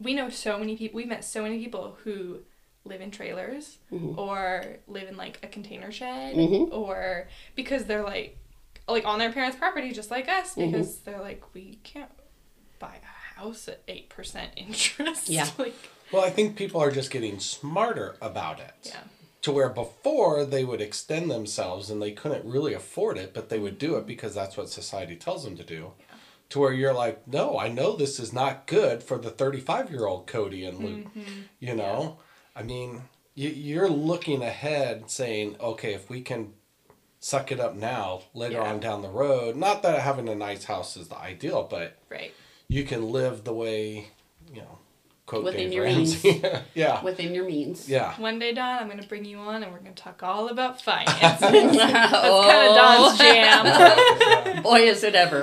[0.00, 0.96] We know so many people.
[0.96, 2.40] We've met so many people who
[2.84, 4.16] live in trailers Mhm.
[4.16, 6.72] or live in like a container shed Mhm.
[6.72, 8.36] or because they're like
[8.88, 10.72] like on their parents' property just like us Mhm.
[10.72, 12.10] because they're like we can't
[12.78, 15.28] buy a house at 8% interest.
[15.28, 15.48] Yeah.
[15.58, 15.74] like
[16.12, 18.72] Well, I think people are just getting smarter about it.
[18.84, 19.02] yeah.
[19.42, 23.58] To where before they would extend themselves and they couldn't really afford it, but they
[23.58, 25.92] would do it because that's what society tells them to do.
[26.50, 30.04] To where you're like, no, I know this is not good for the 35 year
[30.06, 31.06] old Kodie and Luke.
[31.14, 31.40] Mm-hmm.
[31.58, 32.18] You know,
[32.54, 33.02] I mean,
[33.34, 36.52] you, you're looking ahead saying, okay, if we can
[37.20, 38.72] suck it up now, later Yeah.
[38.72, 42.32] on down the road, not that having a nice house is the ideal, but Right.
[42.68, 44.08] you can live the way,
[44.52, 44.78] you know,
[45.30, 46.42] quote Within Dave your Ramsey.
[46.74, 47.02] yeah.
[47.04, 47.88] Within your means.
[47.88, 48.20] Yeah.
[48.20, 50.48] One day, Don, I'm going to bring you on and we're going to talk all
[50.48, 51.20] about finance.
[51.20, 51.72] That's kind of
[53.14, 54.62] Don's jam.
[54.64, 55.42] Boy, is it ever.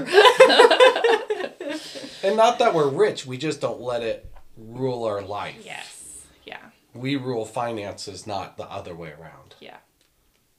[2.21, 5.61] And not that we're rich, we just don't let it rule our life.
[5.63, 6.25] yes.
[6.45, 6.57] Yeah.
[6.93, 9.55] We rule finances, not the other way around.
[9.61, 9.77] Yeah.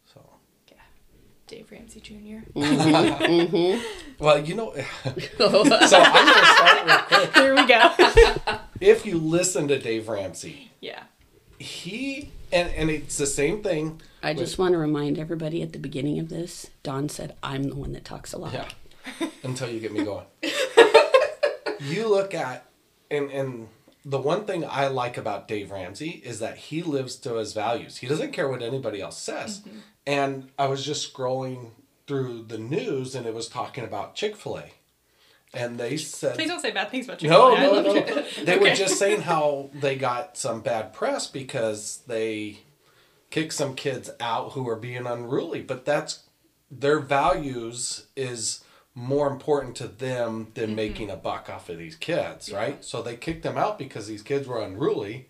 [0.07, 0.23] So,
[0.71, 0.79] Yeah.
[1.49, 2.49] Dave Ramsey Jr.
[2.59, 4.25] mm-hmm.
[4.25, 4.73] well, you know,
[5.37, 5.87] so I'm going to
[6.47, 7.35] start real quick.
[7.37, 8.59] Here we go.
[8.81, 11.05] If you listen to Dave Ramsey, yeah.
[11.59, 14.01] he and and it's the same thing.
[14.23, 17.77] I just want to remind everybody at the beginning of this, Don said, I'm the
[17.77, 18.53] one that talks a lot.
[18.53, 19.29] Yeah.
[19.43, 20.27] Until you get me going.
[21.81, 22.67] you look at
[23.11, 23.69] and and
[24.05, 27.99] the one thing I like about Dave Ramsey is that he lives to his values.
[27.99, 29.61] He doesn't care what anybody else says.
[29.61, 29.79] Mm-hmm.
[30.07, 31.73] And I was just scrolling
[32.07, 34.73] through the news and it was talking about Chick-fil-A.
[35.55, 37.31] And they said Please don't say bad things about you.
[37.31, 38.25] no, no, no.
[38.45, 42.59] They were just saying how they got some bad press because they
[43.31, 45.63] kicked some kids out who were being unruly.
[45.63, 46.25] But that's
[46.71, 48.63] their values is
[48.95, 50.75] more important to them than mm-hmm.
[50.75, 52.85] making a buck off of these kids, right?
[52.85, 55.29] So they kicked them out because these kids were unruly.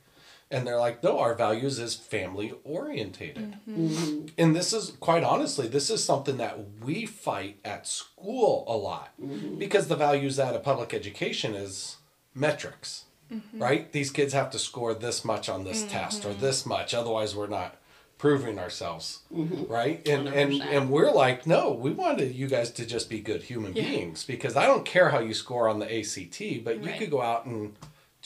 [0.51, 3.57] And they're like, no, our values is family orientated.
[3.69, 4.27] Mm-hmm.
[4.39, 9.11] And this is quite honestly, this is something that we fight at school a lot
[9.21, 9.59] mm-hmm.
[9.59, 11.99] because the values out of public education is
[12.35, 13.05] metrics,
[13.53, 13.93] right?
[13.93, 17.47] These kids have to score this much on this test or this much, otherwise we're
[17.47, 17.77] not
[18.17, 19.71] proving ourselves, mm-hmm.
[19.71, 20.07] right?
[20.09, 20.65] And and 100%.
[20.65, 23.85] and we're like, no, we wanted you guys to just be good human Yeah.
[23.85, 27.23] beings because I don't care how you score on the ACT, but you could go
[27.23, 27.77] out and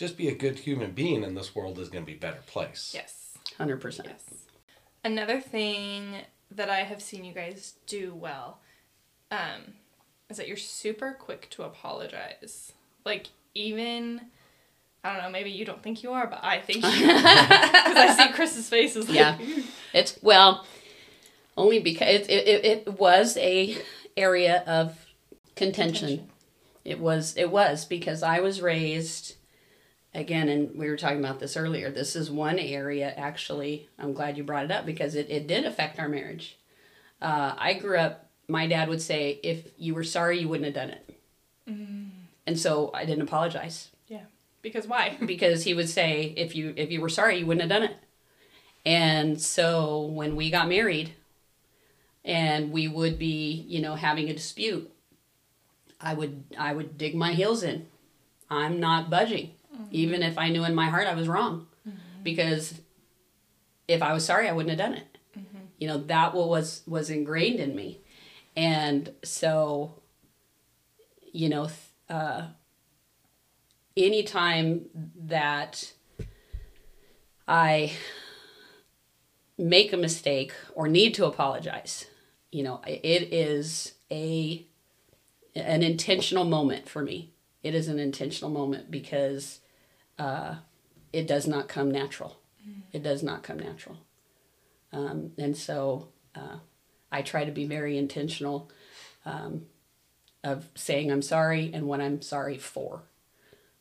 [0.03, 2.43] just be a good human being, and this world is going to be a better
[2.49, 2.91] place.
[2.93, 3.39] Yes.
[3.61, 4.05] 100%.
[4.05, 4.25] Yes.
[5.05, 6.17] Another thing
[6.51, 8.59] that I have seen you guys do well
[9.31, 9.75] um,
[10.29, 12.73] is that you're super quick to apologize.
[13.07, 14.23] Like, even,
[15.05, 18.17] I don't know, maybe you don't think you are, but I think you Because I
[18.17, 19.39] see Kris's face is like, Yeah.
[19.95, 20.67] It's, well,
[21.57, 23.77] only because it, it, it, it was a
[24.17, 24.99] area of
[25.55, 26.09] contention.
[26.09, 26.29] Contention.
[26.85, 29.37] It was, it was because I was raised,
[30.15, 31.91] again, and we were talking about this earlier.
[31.91, 35.65] This is one area, actually, I'm glad you brought it up because it, it did
[35.65, 36.59] affect our marriage.
[37.21, 40.75] Uh, I grew up, my dad would say, if you were sorry, you wouldn't have
[40.75, 41.17] done it.
[42.47, 44.25] And so I didn't apologize Yeah.
[44.63, 45.17] Because why?
[45.27, 47.97] because he would say if you if you were sorry you wouldn't have done it
[48.85, 51.13] and so when we got married
[52.25, 54.91] and we would be you know having a dispute
[56.01, 57.87] i would i would dig my heels in
[58.51, 59.53] i'm not budging
[59.91, 61.67] even if i knew in my heart i was wrong.
[62.23, 62.81] Because
[63.89, 65.19] if i was sorry i wouldn't have done it.
[65.79, 68.01] You know that was was ingrained in me.
[68.57, 69.95] And so
[71.33, 71.69] you know
[72.09, 72.47] uh
[73.97, 75.93] anytime that
[77.47, 77.93] I
[79.59, 82.07] make a mistake or need to apologize,
[82.51, 84.67] you know, it is a
[85.55, 87.33] an intentional moment for me.
[87.63, 89.61] It is an intentional moment because
[90.19, 90.57] uh,
[91.13, 92.39] it does not come natural.
[92.93, 93.99] It does not come natural,
[94.93, 96.59] um, and so uh,
[97.11, 98.71] I try to be very intentional
[99.25, 99.67] um,
[100.45, 103.03] of saying I'm sorry and what I'm sorry for.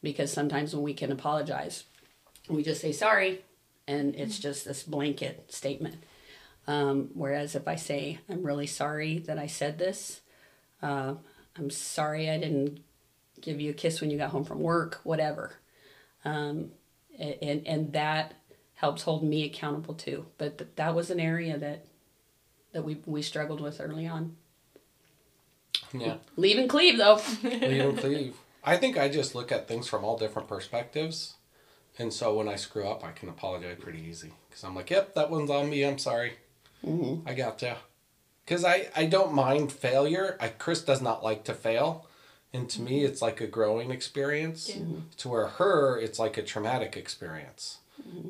[0.04, 1.84] Because sometimes when we can apologize,
[2.50, 3.42] we just say sorry,
[3.88, 6.04] and it's just this blanket statement.
[6.68, 10.22] Um, whereas if I say I'm really sorry that I said this,
[10.82, 11.16] uh,
[11.58, 12.82] I'm sorry I didn't
[13.42, 15.54] give you a kiss when you got home from work, whatever,
[16.26, 16.72] um,
[17.20, 18.34] and and that
[18.76, 20.26] helps hold me accountable too.
[20.38, 21.86] But th- that was an area that
[22.74, 24.36] that we we struggled with early on.
[25.94, 26.16] Yeah.
[26.38, 27.20] Leave and cleave though.
[27.44, 28.36] Leave and cleave.
[28.64, 31.34] I think I just look at things from all different perspectives.
[31.98, 34.32] And so when I screw up, I can apologize pretty easy.
[34.48, 35.84] Because I'm like, yep, that one's on me.
[35.84, 36.34] I'm sorry.
[37.28, 37.76] I got ya.
[38.46, 40.38] because I I don't mind failure.
[40.40, 42.08] I Kris does not like to fail,
[42.54, 44.70] and to me it's like a growing experience.
[44.70, 44.84] Yeah.
[45.18, 47.80] To where her it's like a traumatic experience,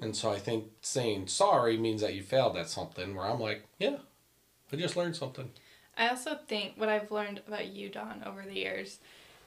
[0.02, 3.16] and so I think saying sorry means that you failed at something.
[3.16, 3.98] Where I'm like, yeah,
[4.72, 5.52] I just learned something.
[5.98, 9.00] I also think what I've learned about you, Don, over the years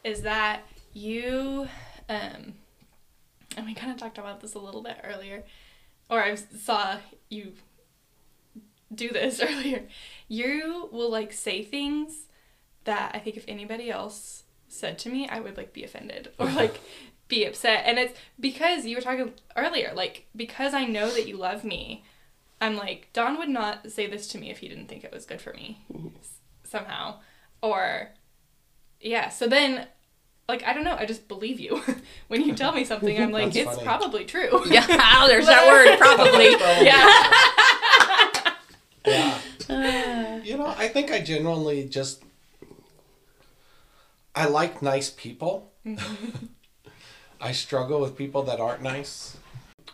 [0.05, 1.67] is that you,
[2.09, 2.55] um,
[3.57, 5.45] and we kind of talked about this a little bit earlier,
[6.11, 7.55] or I saw you
[8.95, 9.85] do this earlier.
[10.29, 12.27] You will like say things
[12.85, 14.44] that I think if anybody else
[14.75, 16.81] said to me, I would like be offended or like
[17.29, 17.85] be upset.
[17.87, 22.05] And it's because you were talking earlier, like, because I know that you love me.
[22.61, 25.27] I'm like, Don would not say this to me if he didn't think it was
[25.27, 26.09] good for me mm-hmm.
[26.21, 27.17] s- somehow.
[27.63, 28.11] Or,
[29.01, 29.87] yeah, so then,
[30.49, 31.83] like, I don't know, I just believe you.
[32.29, 33.85] when you tell me something, I'm like, it's funny.
[33.85, 34.63] probably true.
[34.71, 36.51] Yeah, oh, there's that word, probably.
[36.87, 37.31] yeah.
[39.07, 40.43] Yeah.
[40.43, 42.23] you know, I think I genuinely just
[44.35, 45.73] I like nice people.
[47.41, 49.37] I struggle with people that aren't nice.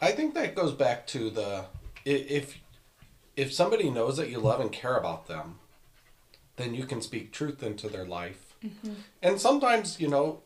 [0.00, 1.64] I think that goes back to the
[2.04, 2.58] if
[3.36, 5.58] if somebody knows that you love and care about them,
[6.56, 8.54] then you can speak truth into their life.
[9.22, 10.42] And sometimes, you know,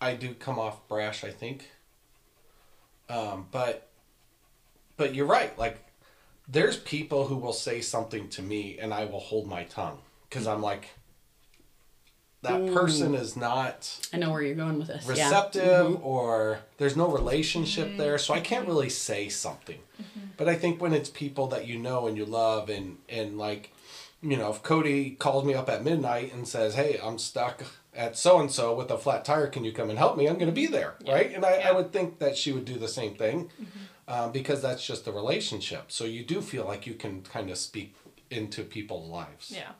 [0.00, 1.70] I do come off brash, I think.
[3.08, 3.88] Um, but
[4.96, 5.56] but you're right.
[5.58, 5.84] Like
[6.46, 10.46] there's people who will say something to me and I will hold my tongue because
[10.46, 10.88] I'm like
[12.42, 15.04] that person is not I know where you're going with this.
[15.04, 15.10] Yeah.
[15.10, 16.06] receptive mm-hmm.
[16.06, 17.98] or there's no relationship mm-hmm.
[17.98, 19.78] there so I can't really say something.
[20.00, 20.26] Mm-hmm.
[20.36, 23.72] But I think when it's people that you know and you love and and like
[24.22, 28.16] you know if Kodie calls me up at midnight and says, "Hey, I'm stuck at
[28.16, 30.46] so and so with a flat tire, can you come and help me?" I'm going
[30.46, 31.32] to be there, right?
[31.34, 31.68] And I, Yeah.
[31.68, 33.50] I would think that she would do the same thing
[34.06, 35.92] um, because that's just a relationship.
[35.92, 37.94] So you do feel like you can kind of speak
[38.30, 39.52] into people's lives.
[39.54, 39.72] Yeah.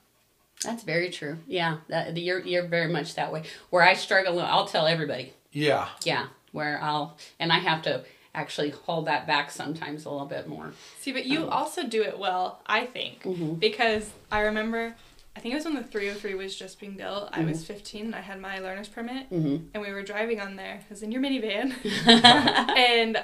[0.65, 1.39] That's very true.
[1.47, 3.45] Yeah, that, you're you're very much that way.
[3.71, 5.35] Where I struggle, I'll tell everybody.
[5.53, 5.89] Yeah.
[6.05, 10.49] Yeah, where I'll and I have to actually hold that back sometimes a little bit
[10.49, 10.73] more.
[11.01, 13.55] See, but you um, also do it well, I think, mm-hmm.
[13.55, 14.95] because I remember,
[15.35, 17.31] I think it was when the 303 was just being built.
[17.33, 17.75] I was mm-hmm.
[17.75, 19.67] 15 and I had my learner's permit, mm-hmm.
[19.75, 20.77] and we were driving on there.
[20.77, 21.75] It was in your minivan,
[22.77, 23.23] and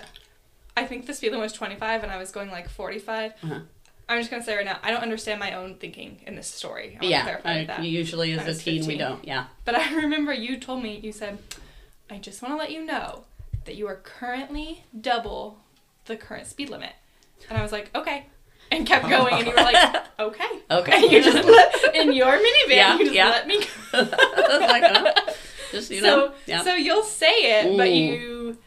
[0.76, 3.32] I think the speed limit was 25, and I was going like 45.
[3.42, 3.60] Uh-huh.
[4.08, 6.98] I'm just gonna say right now, I don't understand my own thinking in this story.
[7.00, 7.82] I yeah, clarify I, that.
[7.84, 9.24] usually as a teen we don't.
[9.24, 11.38] Yeah, But I remember you told me, you said,
[12.10, 13.24] I just want to let you know
[13.64, 15.58] that you are currently double
[16.04, 16.92] the current speed limit.
[17.48, 18.26] And I was like, okay.
[18.70, 20.48] And kept going, and you were like, okay.
[20.70, 20.92] Okay.
[21.02, 23.28] And you just let, in your minivan, Yeah, you just yeah.
[23.30, 23.66] let me go.
[23.92, 25.32] I was like, oh,
[25.70, 26.62] just you know, so, yeah.
[26.62, 27.96] so you'll say it, but Mm.
[28.18, 28.58] you,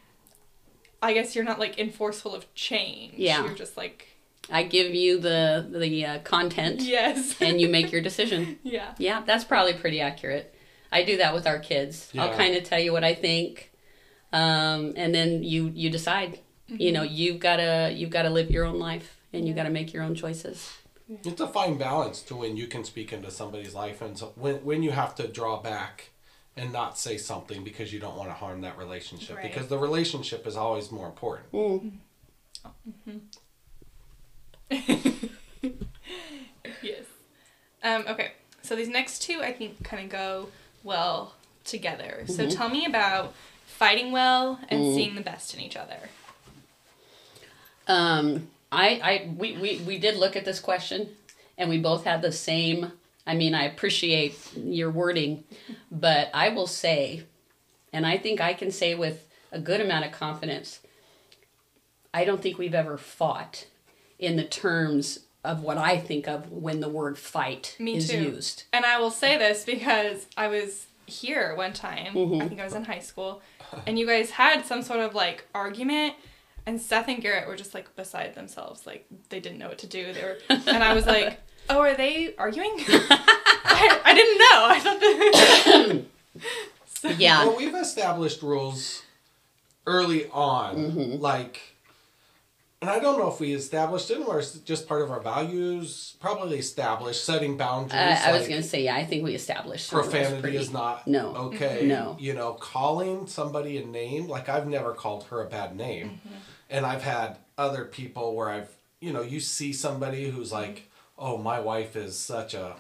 [1.02, 3.14] I guess you're not like enforceful of change.
[3.18, 3.44] Yeah.
[3.46, 4.08] You're just like,
[4.50, 7.36] I give you the the uh, content, yes.
[7.42, 8.60] and you make your decision.
[8.64, 8.94] yeah.
[8.98, 10.54] Yeah, that's probably pretty accurate.
[10.92, 12.12] I do that with our kids.
[12.18, 13.72] I'll kind of tell you what I think,
[14.32, 16.40] um, and then you you decide.
[16.70, 20.04] You know, you've gotta you've gotta live your own life, and you gotta make your
[20.04, 20.74] own choices.
[21.24, 24.56] It's a fine balance to when you can speak into somebody's life and so when
[24.66, 26.10] when you have to draw back
[26.58, 29.44] and not say something because you don't want to harm that relationship Right.
[29.50, 31.46] because the relationship is always more important.
[34.70, 35.24] Yes.
[37.84, 38.32] Um, okay.
[38.62, 40.50] So these next two, I think, kind of go
[40.84, 42.24] well together.
[42.28, 43.34] So tell me about
[43.66, 46.10] fighting well and seeing the best in each other.
[47.88, 51.10] Um, I, I, we, we, we did look at this question,
[51.58, 52.92] and we both had the same.
[53.26, 55.44] I mean, I appreciate your wording,
[55.92, 57.24] but I will say,
[57.94, 60.80] and I think I can say with a good amount of confidence,
[62.14, 63.68] I don't think we've ever fought
[64.20, 68.22] in the terms of what I think of when the word fight Me is too.
[68.24, 68.64] used.
[68.74, 72.18] And I will say this because I was here one time.
[72.42, 73.42] I think I was in high school,
[73.86, 76.16] and you guys had some sort of like argument.
[76.66, 79.88] And Seth and Garrett were just like beside themselves, like they didn't know what to
[79.88, 80.12] do.
[80.12, 81.40] They were, and I was like,
[81.70, 84.66] "Oh, are they arguing?" I, I didn't know.
[84.66, 86.06] I thought they.
[87.18, 87.46] Yeah.
[87.46, 89.04] Well, we've established rules
[89.86, 91.22] early on, Mm-hmm.
[91.22, 91.62] like,
[92.82, 96.16] and I don't know if we established it or it's just part of our values.
[96.20, 97.94] Probably established setting boundaries.
[97.94, 100.14] Uh, I was like going to say, yeah, I think we established some of those
[100.14, 101.36] profanity pretty- is not No.
[101.36, 101.86] okay.
[101.88, 102.16] No.
[102.20, 106.20] you know, calling somebody a name like I've never called her a bad name,
[106.70, 108.70] and I've had other people where I've
[109.00, 112.76] you know you see somebody who's like, oh, my wife is such a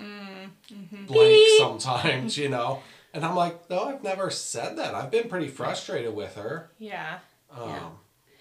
[1.07, 2.81] blank sometimes, you know.
[3.13, 4.93] And I'm like, no, I've never said that.
[4.93, 6.69] I've been pretty frustrated with her.
[6.77, 7.19] Yeah.
[7.51, 7.89] Um, Yeah.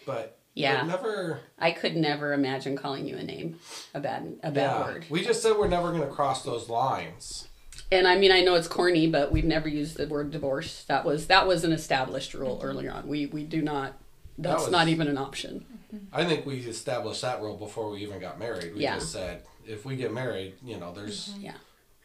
[0.05, 0.81] But Yeah.
[0.81, 1.41] But never.
[1.59, 3.61] I could never imagine calling you a name,
[3.95, 4.85] a bad a bad Yeah.
[4.85, 5.07] word.
[5.11, 7.47] We just said we're never going to cross those lines.
[7.93, 10.83] And I mean, I know it's corny, but we've never used the word divorce.
[10.85, 12.67] That was that was an established rule mm-hmm.
[12.67, 13.07] earlier on.
[13.07, 13.99] We we do not.
[14.39, 15.67] That's was- not even an option.
[16.13, 18.75] I think we established that rule before we even got married.
[18.75, 18.95] We Yeah.
[18.97, 21.45] just said if we get married, you know, there's mm-hmm.
[21.45, 21.55] Yeah.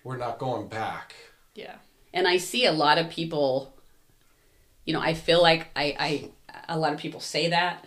[0.04, 1.16] we're not going back.
[1.56, 1.76] Yeah.
[2.14, 3.74] And I see a lot of people.
[4.86, 6.32] You know, I feel like I I
[6.68, 7.86] a lot of people say that,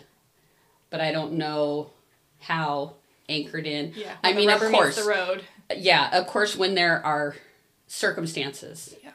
[0.95, 1.91] but I don't know
[2.39, 2.95] how
[3.29, 3.95] anchored in.
[3.97, 4.15] Yeah.
[4.23, 5.43] I mean, of course, the road.
[5.77, 7.35] yeah, of course, when there are
[7.89, 9.11] circumstances Yeah.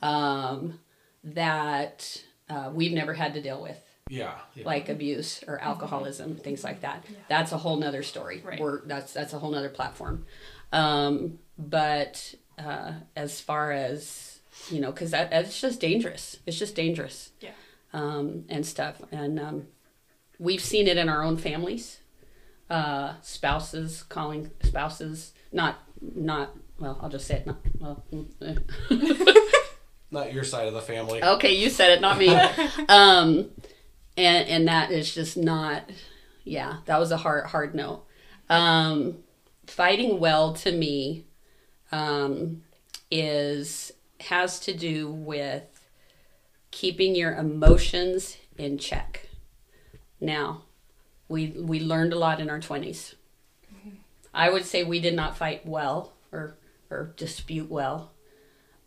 [0.00, 0.78] um,
[1.24, 4.34] that uh, we've never had to deal with, Yeah.
[4.54, 4.64] yeah.
[4.64, 7.04] like abuse or alcoholism, things like that.
[7.10, 7.18] Yeah.
[7.28, 8.40] That's a whole nother story.
[8.44, 8.60] Right.
[8.60, 10.26] We're, that's that's a whole nother platform.
[10.72, 14.38] Um, but uh, as far as
[14.70, 16.36] you know, because that that's just dangerous.
[16.46, 17.32] It's just dangerous.
[17.40, 17.50] Yeah.
[17.92, 19.66] Um, and stuff, and um,
[20.38, 22.00] we've seen it in our own families.
[22.70, 26.98] Uh, spouses calling spouses not not well.
[27.00, 27.46] I'll just say it.
[27.46, 28.04] Not well.
[30.10, 31.22] not your side of the family.
[31.22, 32.28] Okay, you said it, not me.
[32.88, 33.50] um,
[34.16, 35.90] and and that is just not.
[36.44, 38.02] Yeah, that was a hard hard no.
[38.48, 39.18] Um,
[39.66, 41.24] fighting well to me
[41.92, 42.62] um,
[43.10, 45.88] is has to do with
[46.70, 49.23] keeping your emotions in check.
[50.24, 50.62] Now,
[51.28, 53.14] we we learned a lot in our twenties.
[54.32, 56.56] I would say we did not fight well or
[56.90, 58.12] or dispute well.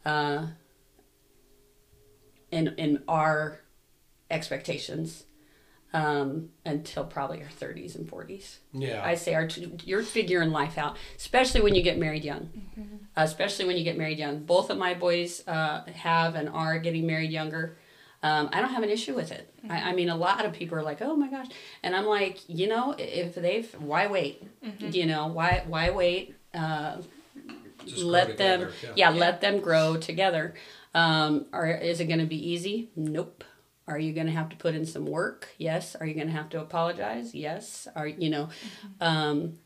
[0.06, 0.48] Uh,
[2.52, 3.62] in in our
[4.30, 5.24] expectations
[5.94, 8.58] um, until probably our 30s and 40s.
[8.74, 9.02] Yeah.
[9.04, 9.48] I say our
[9.84, 12.50] you're figuring life out, especially when you get married young.
[13.16, 14.44] Uh, especially when you get married young.
[14.44, 17.78] Both of my boys uh, have and are getting married younger.
[18.24, 19.54] Um, I don't have an issue with it.
[19.70, 21.48] I, I mean, a lot of people are like, "Oh my gosh,"
[21.84, 24.44] and I'm like, you know, if they've, why wait?
[24.80, 26.36] You know, why why wait?
[26.54, 26.98] Uh,
[27.96, 29.10] let them together, yeah.
[29.10, 30.54] let them grow together.
[30.94, 32.90] Um or is it going to be easy?
[32.96, 33.44] Nope.
[33.88, 35.48] Are you going to have to put in some work?
[35.58, 35.96] Yes.
[35.96, 37.34] Are you going to have to apologize?
[37.34, 37.88] Yes.
[37.96, 38.50] Are you know
[39.00, 39.60] um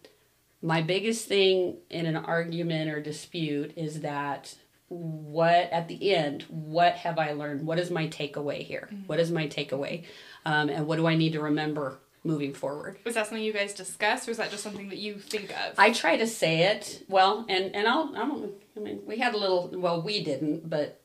[0.61, 4.55] my biggest thing in an argument or dispute is that
[4.91, 7.65] what at the end what have i learned?
[7.65, 8.89] What is my takeaway here?
[9.07, 10.03] What is my takeaway?
[10.45, 12.99] Um, and what do i need to remember moving forward?
[13.05, 15.79] Was that something you guys discussed, or was that just something that you think of?
[15.79, 19.33] I try to say it well, and and I'll I don't I mean we had
[19.33, 20.99] a little well we didn't, but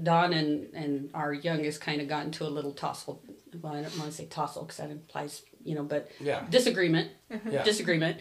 [0.00, 3.22] Don and and our youngest kind of got into a little tussle.
[3.62, 6.44] Well, I don't want to say tussle because that implies you know, but Yeah.
[6.50, 7.10] disagreement,
[7.50, 7.62] Yeah.
[7.64, 8.18] disagreement,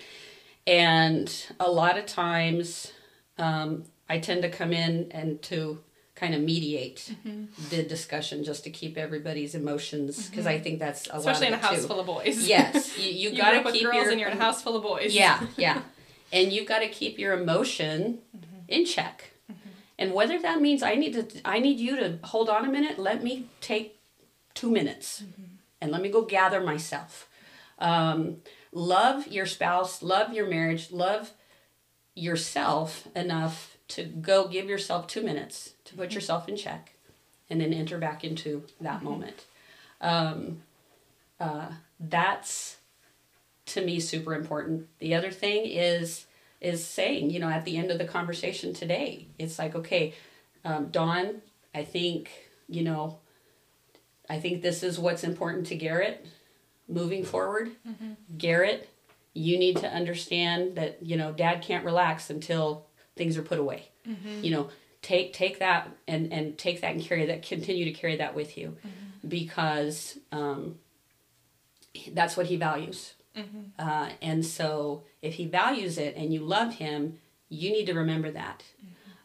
[0.66, 1.30] and
[1.60, 2.94] a lot of times
[3.38, 5.80] um, I tend to come in and to
[6.16, 7.14] kind of mediate
[7.70, 11.58] the discussion just to keep everybody's emotions because I think that's a Especially in a
[11.58, 11.88] lot of it house too.
[11.88, 12.48] full of boys.
[12.48, 14.82] Yes, you, you, You, gotta keep girls your and you're in a house full of
[14.84, 15.14] boys.
[15.14, 15.82] yeah, yeah.
[16.34, 18.56] And you've got to keep your emotion Mm-hmm.
[18.68, 19.32] in check.
[20.00, 23.00] And whether that means I need to I need you to hold on a minute,
[23.00, 24.00] let me take
[24.56, 25.22] 2 minutes.
[25.24, 25.44] Mm-hmm.
[25.82, 27.30] And let me go gather myself.
[27.80, 28.38] Um,
[28.72, 31.32] love your spouse, love your marriage, love
[32.16, 36.94] yourself enough to go give yourself 2 minutes to put yourself in check
[37.50, 39.46] and then enter back into that moment.
[40.02, 40.62] Um,
[41.40, 41.70] uh,
[42.00, 42.78] that's
[43.68, 44.88] to me super important.
[45.00, 46.26] The other thing is
[46.60, 50.16] is saying, you know, at the end of the conversation today, it's like, okay,
[50.66, 51.42] um, Don,
[51.76, 52.32] I think,
[52.68, 53.20] you know,
[54.28, 56.26] I think this is what's important to Garrett
[56.90, 57.72] moving forward.
[58.40, 58.90] Garrett,
[59.36, 62.87] you need to understand that, you know, dad can't relax until
[63.18, 63.90] things are put away.
[64.44, 64.70] You know,
[65.02, 68.58] take take that and and take that and carry that continue to carry that with
[68.58, 68.78] you
[69.28, 70.76] because um,
[72.14, 73.14] that's what he values.
[73.78, 78.32] Uh, and so, if he values it and you love him, you need to remember
[78.32, 78.64] that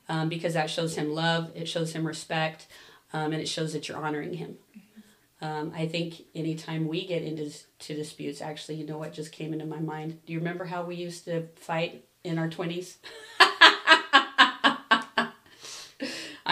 [0.09, 2.67] um, because that shows him love, it shows him respect,
[3.15, 4.57] um, and it shows that you're honoring him.
[5.41, 9.53] Um, I think anytime we get into to disputes, actually, you know what just came
[9.53, 10.21] into my mind?
[10.27, 12.97] Do you remember how we used to fight in our 20s?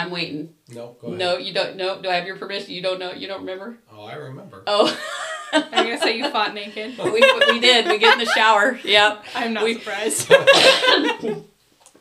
[0.01, 0.55] I'm waiting.
[0.75, 1.19] No, go ahead.
[1.19, 2.01] No, you don't know.
[2.01, 2.73] Do I have your permission?
[2.73, 3.13] You don't know?
[3.13, 3.79] You don't remember?
[3.93, 4.63] Oh, I remember.
[4.67, 4.97] Oh,
[5.53, 6.97] I'm gonna say you fought naked.
[7.05, 7.87] we, we did.
[7.87, 8.79] We get in the shower.
[8.85, 9.25] Yep.
[9.35, 10.33] I'm not We- surprised.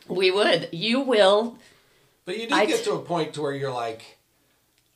[0.08, 0.68] We would.
[0.72, 1.56] You will.
[2.24, 4.18] But you did I get t- to a point to where you're like,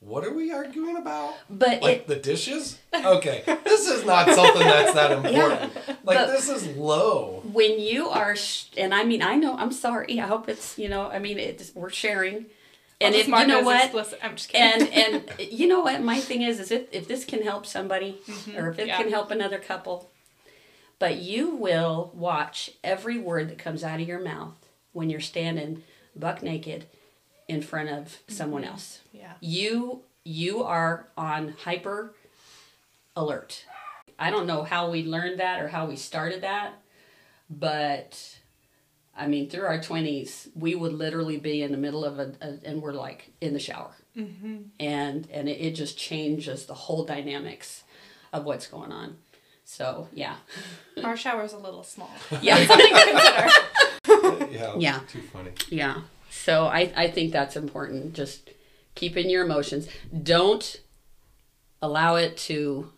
[0.00, 1.34] what are we arguing about?
[1.48, 2.06] But Like it.
[2.08, 2.78] the dishes?
[2.92, 3.44] Okay.
[3.64, 5.72] this is not something that's that important.
[6.04, 7.42] Like this is low.
[7.52, 9.56] when you are, sh- and I mean, I know.
[9.56, 10.18] I'm sorry.
[10.20, 10.76] I hope it's.
[10.78, 11.08] You know.
[11.08, 11.72] I mean, it's.
[11.76, 12.46] We're sharing.
[13.04, 14.18] And if you know what, explicit.
[14.22, 14.88] I'm just kidding.
[14.88, 18.20] and and you know what my thing is is if, if this can help somebody
[18.26, 18.58] mm-hmm.
[18.58, 18.96] or if it yeah.
[18.96, 20.10] can help another couple
[20.98, 24.54] but you will watch every word that comes out of your mouth
[24.92, 25.82] when you're standing
[26.16, 26.86] buck naked
[27.48, 28.32] in front of mm-hmm.
[28.32, 29.32] someone else yeah.
[29.40, 32.14] you you are on hyper
[33.16, 33.64] alert
[34.18, 36.74] i don't know how we learned that or how we started that
[37.50, 38.38] but
[39.16, 42.58] i mean through our 20s we would literally be in the middle of a, a
[42.64, 44.56] and we're like in the shower Mm-hmm.
[44.78, 47.82] and and it, it just changes the whole dynamics
[48.32, 49.16] of what's going on
[49.64, 50.36] so yeah
[51.02, 52.10] Our shower's a little small.
[52.40, 53.50] yeah Something to
[54.06, 54.52] consider.
[54.52, 54.74] yeah.
[54.78, 55.00] Yeah.
[55.08, 55.50] Too funny.
[55.68, 56.02] Yeah.
[56.30, 58.14] So I, I think that's important.
[58.14, 58.50] Just
[58.94, 59.88] keeping your emotions.
[60.22, 60.80] Don't
[61.82, 62.92] allow it to,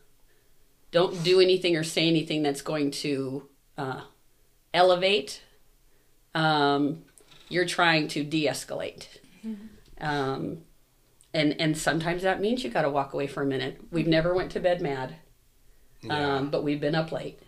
[0.91, 3.49] don't do anything or say anything that's going to
[3.79, 4.03] uh,
[4.75, 5.41] elevate.
[6.37, 7.03] Um,
[7.49, 9.07] you're trying to de escalate.
[10.01, 10.59] Um,
[11.32, 13.80] and, and sometimes that means you got to walk away for a minute.
[13.91, 15.16] We've never went to bed mad,
[16.03, 16.37] Yeah.
[16.37, 17.41] um, but we've been up late.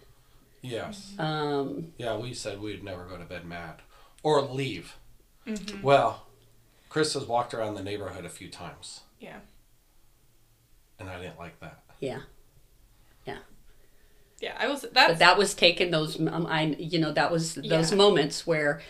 [0.62, 1.12] yes.
[1.18, 3.82] Um, Yeah, we said we'd never go to bed mad
[4.22, 4.96] or leave.
[5.46, 5.82] Mm-hmm.
[5.82, 6.26] Well,
[6.88, 9.40] Kris has walked around the neighborhood a few times, Yeah.
[10.98, 11.82] and I didn't like that.
[12.00, 12.20] yeah.
[13.26, 13.38] Yeah.
[14.58, 14.86] I was.
[14.92, 17.96] but that was taken those um, i you know that was those Yeah.
[17.96, 18.80] moments where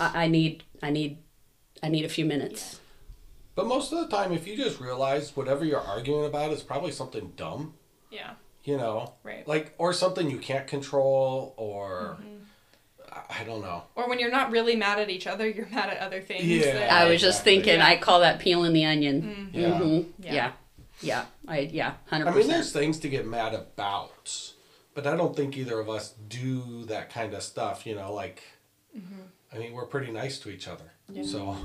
[0.00, 1.18] I, I need i need
[1.82, 2.80] i need a few minutes
[3.54, 6.90] But most of the time, if you just realize whatever you're arguing about is probably
[6.90, 7.74] something dumb,
[8.10, 8.30] yeah.
[8.64, 9.46] you know, Right.
[9.46, 12.42] like or something you can't control, or Mm-hmm.
[13.12, 13.84] I, I don't know.
[13.94, 16.44] Or when you're not really mad at each other, you're mad at other things.
[16.44, 16.72] Yeah.
[16.78, 17.86] that- i was just thinking Yeah.
[17.92, 19.78] i call that peeling the onion Yeah.
[19.78, 20.06] Mhm.
[20.18, 20.32] Yeah.
[20.34, 20.50] yeah
[21.10, 24.53] yeah i yeah 100% I mean, there's things to get mad about,
[24.94, 27.86] but I don't think either of us do that kind of stuff.
[27.86, 28.42] You know, like,
[29.52, 30.92] I mean, we're pretty nice to each other.
[31.24, 31.56] So,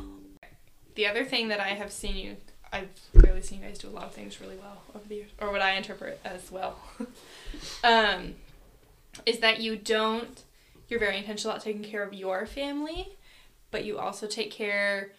[0.96, 2.38] The other thing that I have seen you,
[2.74, 5.32] I've really seen you guys do a lot of things really well over the years,
[5.40, 6.78] or what I interpret as well,
[7.84, 8.36] um,
[9.26, 10.44] is that you don't,
[10.88, 13.18] you're very intentional about taking care of your family,
[13.72, 15.12] but you also take care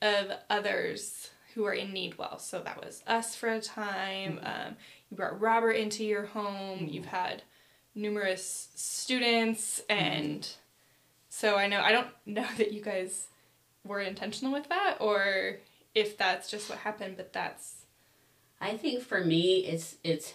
[0.00, 2.38] of others who are in need well.
[2.38, 4.40] So that was us for a time.
[4.42, 4.76] Um,
[5.10, 6.88] you brought Robert into your home.
[6.90, 7.42] You've had
[7.94, 10.48] numerous students, and
[11.28, 13.28] so I know I don't know that you guys
[13.84, 15.58] were intentional with that or
[15.94, 17.76] if that's just what happened, but that's
[18.60, 20.34] i think for me it's it's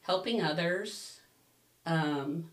[0.00, 1.20] helping others
[1.84, 2.50] um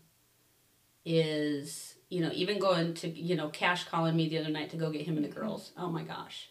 [1.04, 4.76] is you know even going to you know cash calling me the other night to
[4.76, 5.72] go get him and the girls.
[5.76, 6.48] Oh my gosh.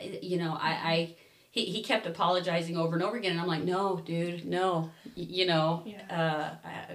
[0.00, 1.16] You know i i
[1.50, 4.90] he, he kept apologizing over and over again and i'm like no dude no.
[5.14, 6.56] You know Yeah.
[6.60, 6.94] uh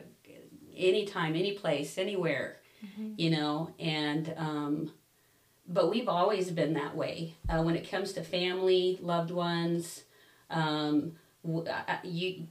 [0.76, 2.58] anytime any place anywhere
[3.18, 4.92] you know and um
[5.66, 7.36] but we've always been that way.
[7.48, 10.04] Uh, when it comes to family loved ones
[10.50, 12.48] um w- I- I- you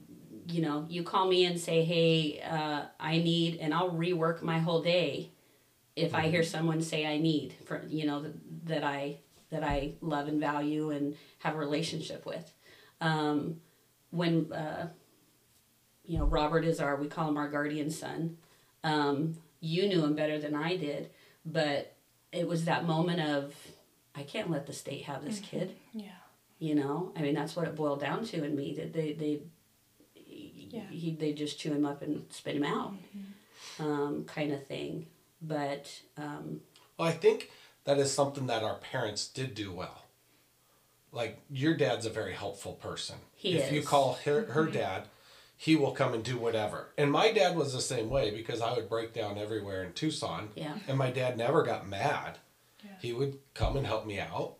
[0.48, 4.58] you know you call me and say hey uh, i need and i'll rework my
[4.58, 5.30] whole day
[5.94, 8.34] if i hear someone say i need for you know that,
[8.66, 9.18] that i
[9.52, 12.52] that i love and value and have a relationship with.
[13.00, 13.60] Um,
[14.10, 14.88] when uh,
[16.04, 18.36] you know robert is our we call him our guardian son.
[18.84, 21.10] Um, you knew him better than i did
[21.46, 21.94] but
[22.32, 23.54] it was that moment of
[24.14, 25.76] i can't let the state have this kid.
[25.92, 26.18] Yeah.
[26.58, 27.12] you know?
[27.16, 29.40] I mean that's what it boiled down to in me that they they
[30.70, 30.86] Yeah.
[30.90, 32.94] he, they just chew him up and spit him out
[33.78, 35.06] um, kind of thing.
[35.40, 36.60] But um,
[36.98, 37.50] well, I think
[37.84, 40.04] that is something that our parents did do well.
[41.10, 43.16] Like, your dad's a very helpful person.
[43.34, 45.08] He if you call her, her dad,
[45.56, 46.88] he will come and do whatever.
[46.96, 50.48] And my dad was the same way because I would break down everywhere in Tucson.
[50.54, 50.74] Yeah.
[50.88, 52.38] And my dad never got mad.
[52.82, 52.90] Yeah.
[53.00, 54.54] He would come and help me out.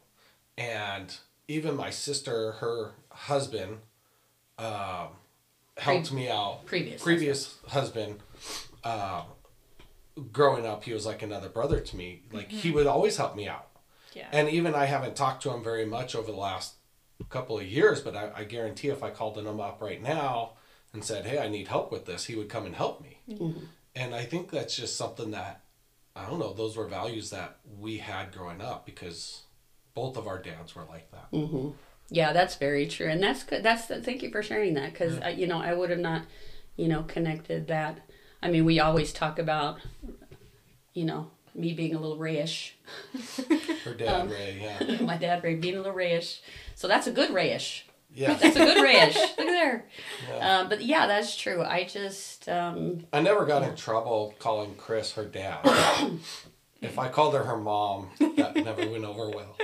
[0.59, 1.17] And
[1.49, 3.79] even my sister, her husband,
[4.59, 5.09] um,
[5.77, 6.67] helped me out.
[6.67, 8.21] Previous previous husband,
[8.85, 9.23] uh,
[10.33, 12.23] growing up, he was like another brother to me.
[12.33, 13.69] Like he would always help me out.
[14.15, 14.29] Yeah.
[14.33, 16.75] And even I haven't talked to him very much over the last
[17.31, 20.53] couple of years, but I, I guarantee if I called him up right now
[20.93, 23.21] and said, "Hey, I need help with this," he would come and help me.
[23.95, 25.63] And I think that's just something that
[26.15, 26.53] I don't know.
[26.53, 29.43] Those were values that we had growing up because
[29.95, 31.29] both of our dads were like that.
[31.31, 31.71] hmm
[32.11, 33.63] Yeah, that's very true, and that's good.
[33.63, 36.23] That's the, thank you for sharing that because you know I would have not,
[36.77, 38.01] you know, connected that.
[38.43, 39.79] I mean, we always talk about,
[40.95, 42.73] you know, me being a little rayish,
[43.85, 46.41] Her dad, Ray, yeah, my dad Ray being a little rayish,
[46.75, 47.83] so that's a good rayish.
[48.15, 48.35] yeah.
[48.41, 49.15] That's a good rayish.
[49.39, 49.85] Look at there.
[50.29, 50.59] yeah.
[50.61, 51.63] Um, but yeah, that's true.
[51.63, 55.61] I just um, I never got in trouble calling Kris her dad.
[56.83, 59.57] if I called her her mom, that never went over well.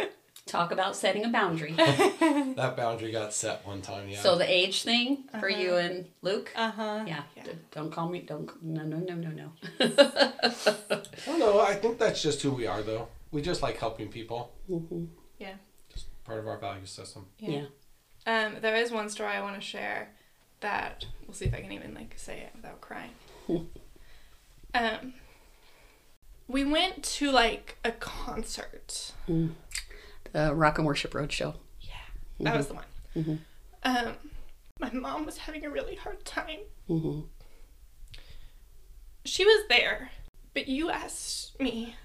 [0.48, 1.74] Talk about setting a boundary.
[2.58, 4.08] That boundary got set one time.
[4.08, 4.20] Yeah.
[4.20, 6.50] So the age thing for you and Luke.
[6.56, 7.04] Uh huh.
[7.06, 8.20] Yeah, d- don't call me.
[8.20, 8.50] Don't.
[8.62, 9.52] No, no, no, no, no.
[9.78, 11.60] I don't know.
[11.60, 13.06] I think that's just who we are, though.
[13.30, 14.52] We just like helping people.
[15.38, 15.54] Yeah.
[15.92, 17.26] Just part of our value system.
[17.38, 17.66] Yeah.
[18.26, 20.10] Um, there is one story I want to share
[20.60, 23.12] that we'll see if I can even like say it without crying.
[24.74, 25.14] um,
[26.48, 29.12] we went to like a concert.
[30.32, 31.54] The Rock and Worship Roadshow.
[31.80, 31.94] Yeah,
[32.40, 33.40] that was the one.
[33.84, 34.12] Um,
[34.80, 36.60] my mom was having a really hard time.
[36.88, 37.20] Mm-hmm.
[39.24, 40.10] She was there,
[40.54, 41.96] but you asked me.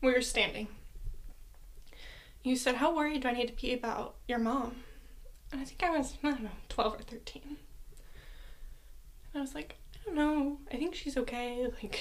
[0.00, 0.68] We were standing.
[2.42, 4.76] You said, "How worried do I need to be about your mom?"
[5.50, 7.42] And I think I was, I don't know, twelve or thirteen.
[9.32, 10.58] And I was like, I don't know.
[10.72, 11.66] I think she's okay.
[11.82, 12.00] Like,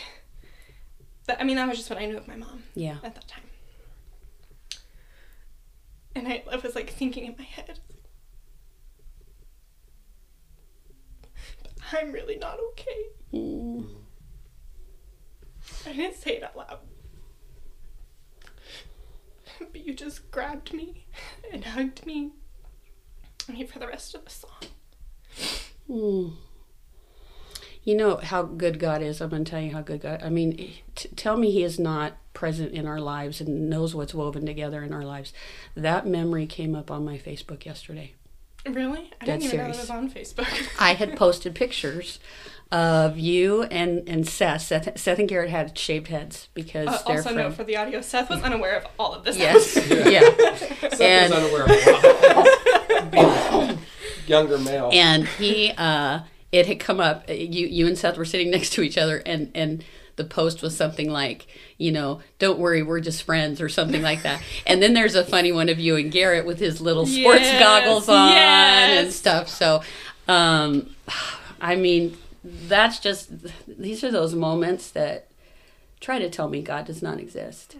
[1.25, 2.97] that, I mean, that was just what I knew of my mom Yeah.
[3.01, 3.43] at that time.
[6.15, 7.79] And I, I was like thinking in my head,
[11.91, 13.05] I'm really not okay.
[13.33, 13.87] Mm.
[15.85, 16.79] I didn't say it out loud.
[19.59, 21.05] But you just grabbed me
[21.51, 22.31] and hugged me.
[23.47, 24.51] I mean, for the rest of the song.
[25.89, 26.33] Mm.
[27.83, 29.19] You know how good God is.
[29.21, 30.21] I'm going to tell you how good God.
[30.23, 34.13] I mean, t- tell me He is not present in our lives and knows what's
[34.13, 35.33] woven together in our lives.
[35.75, 38.13] That memory came up on my Facebook yesterday.
[38.65, 39.11] Really?
[39.19, 40.47] I Dead didn't even know that was on Facebook.
[40.79, 42.19] I had posted pictures
[42.71, 44.61] of you and and Seth.
[44.61, 47.37] Seth, Seth and Garrett had shaved heads because Uh, they're also, from.
[47.37, 49.37] note for the audio, Seth was unaware of all of this.
[49.37, 50.21] yes, yeah.
[50.89, 53.77] Seth And- was unaware of being a
[54.27, 54.89] younger male.
[54.93, 56.21] and he uh
[56.53, 59.51] it had come up you you and Seth were sitting next to each other and
[59.53, 59.83] and
[60.15, 61.47] the post was something like
[61.77, 64.41] you know don't worry we're just friends or something like that.
[64.65, 67.59] And then there's a funny one of you and Garrett with his little sports Yes,
[67.59, 69.49] goggles on and stuff.
[69.49, 69.81] So
[70.29, 70.95] um
[71.59, 73.31] I mean that's just
[73.67, 75.27] these are those moments that
[75.99, 77.75] try to tell me God does not exist.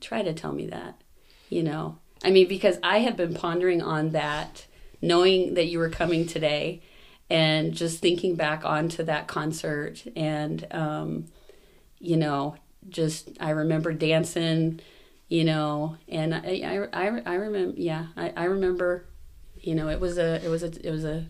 [0.00, 1.00] Try to tell me that
[1.48, 1.98] you know.
[2.22, 4.66] I mean because i have been pondering on that
[5.00, 6.82] knowing that you were coming today
[7.30, 11.24] and just thinking back onto that concert and um
[11.98, 12.56] you know
[12.88, 14.80] just i remember dancing
[15.28, 19.06] you know and i i i, I remember yeah I, I remember
[19.60, 21.26] you know it was a it was a it was a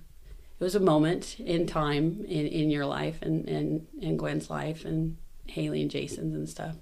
[0.60, 4.84] it was a moment in time in, in your life and, and, and Gwen's life
[4.84, 6.76] and Haley and Jason's and stuff.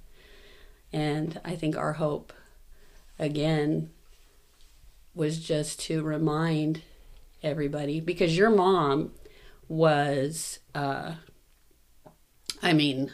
[0.92, 2.32] And I think our hope,
[3.20, 3.90] again,
[5.14, 6.82] was just to remind
[7.42, 9.12] everybody because your mom
[9.68, 11.14] was, uh,
[12.62, 13.10] I mean,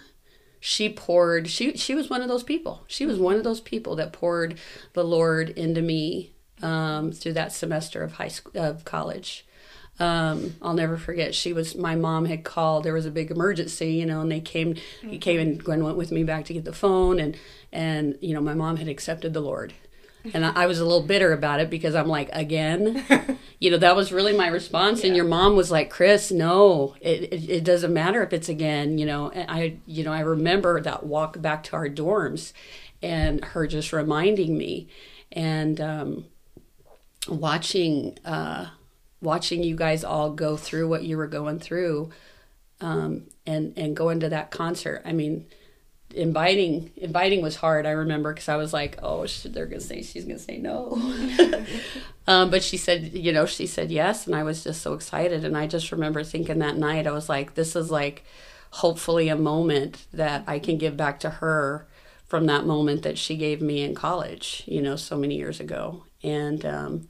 [0.61, 2.85] she poured, she, she was one of those people.
[2.87, 4.59] She was one of those people that poured
[4.95, 9.45] the Lord into me um, through that semester of high school, of college
[10.01, 11.35] um, I'll never forget.
[11.35, 12.85] She was my mom had called.
[12.85, 14.75] There was a big emergency, you know, and they came.
[15.03, 17.37] He came and Gwen went with me back to get the phone, and
[17.73, 19.73] and you know my mom had accepted the Lord,
[20.33, 23.05] and I, I was a little bitter about it because I'm like again,
[23.61, 25.05] you know that was really my response.
[25.05, 28.97] And your mom was like, Kris, no, it, it it doesn't matter if it's again,
[28.99, 29.31] you know.
[29.31, 32.53] And I you know I remember that walk back to our dorms,
[33.03, 34.89] and her just reminding me,
[35.33, 36.25] and um,
[37.29, 38.19] watching.
[38.25, 38.69] Uh,
[39.21, 42.11] watching you guys all go through what you were going through
[42.83, 45.47] um, and and going to that concert i mean
[46.15, 50.25] inviting inviting was hard i remember because i was like oh they're gonna say she's
[50.25, 50.99] gonna say no.
[52.27, 55.45] Um, but she said you know she said yes and i was just so excited
[55.45, 58.25] and i just remember thinking that night i was like this is like
[58.71, 61.87] hopefully a moment that i can give back to her
[62.27, 66.05] from that moment that she gave me in college you know so many years ago.
[66.23, 67.09] And um,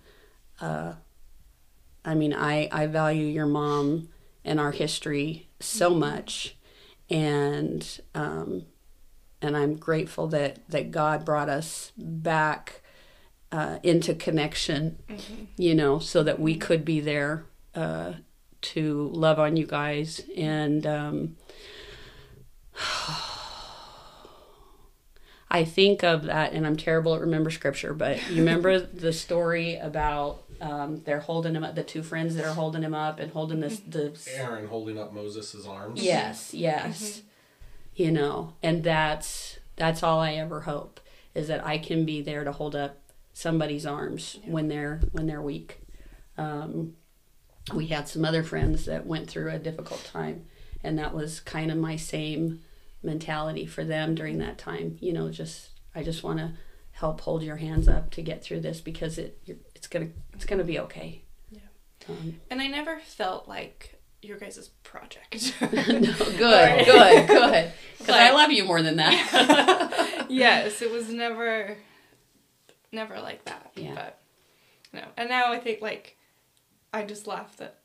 [2.05, 4.09] I mean, I, I value your mom
[4.45, 6.57] and our history so much,
[7.09, 8.67] and um,
[9.45, 12.81] and I'm grateful that that God brought us back
[13.53, 14.99] uh, into connection,
[15.57, 18.15] you know, so that we could be there uh,
[18.63, 20.87] to love on you guys and.
[20.87, 21.37] Um,
[25.51, 29.77] I think of that, and I'm terrible at remember scripture, but you remember the story
[29.77, 33.31] about um, they're holding him up, the two friends that are holding him up and
[33.31, 36.03] holding this the Aaron holding up Moses' arms.
[36.03, 37.23] yes, yes,
[37.95, 41.01] you know, and that's that's all I ever hope
[41.35, 43.01] is that I can be there to hold up
[43.33, 45.81] somebody's arms when they're when they're weak.
[46.39, 46.95] Um,
[47.75, 50.47] we had some other friends that went through a difficult time,
[50.83, 52.61] and that was kind of my same
[53.03, 54.99] mentality for them during that time.
[55.01, 56.53] You know, just I just want to
[56.93, 59.39] help hold your hands up to get through this because it
[59.75, 61.23] it's gonna it's gonna be okay.
[61.51, 61.61] Yeah.
[62.09, 63.94] Um, And I never felt like
[64.25, 65.55] your guys' project.
[65.61, 67.73] no, good, good, good.
[67.99, 70.27] Because I love you more than that.
[70.29, 71.77] yes, it was never,
[72.93, 73.73] never like that.
[73.77, 73.95] Yeah.
[73.95, 74.21] But
[74.93, 76.17] no, and now I think like,
[76.93, 77.79] I just laugh that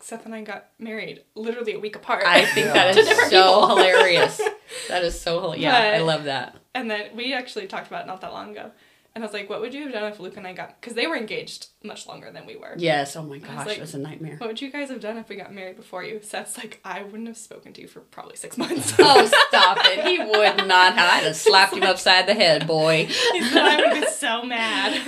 [0.00, 2.24] Seth and I got married literally a week apart.
[2.26, 4.40] I think that To is so hilarious.
[4.88, 5.62] That is so hilarious.
[5.64, 6.56] Yeah, I love that.
[6.74, 8.72] and then we actually talked about it not that long ago,
[9.16, 10.94] and I was like, "What would you have done if Luke and I got?" Because
[10.94, 12.74] they were engaged much longer than we were.
[12.76, 13.16] Yes.
[13.16, 14.36] Oh my gosh, like- it was a nightmare.
[14.36, 16.20] What would you guys have done if we got married before you?
[16.22, 18.94] Seth's like, I wouldn't have spoken to you for probably six months.
[19.00, 20.04] Oh, stop it.
[20.06, 21.12] He would not have.
[21.14, 23.06] I'd have slapped him upside the head, boy.
[23.32, 25.02] he said I would have been so mad.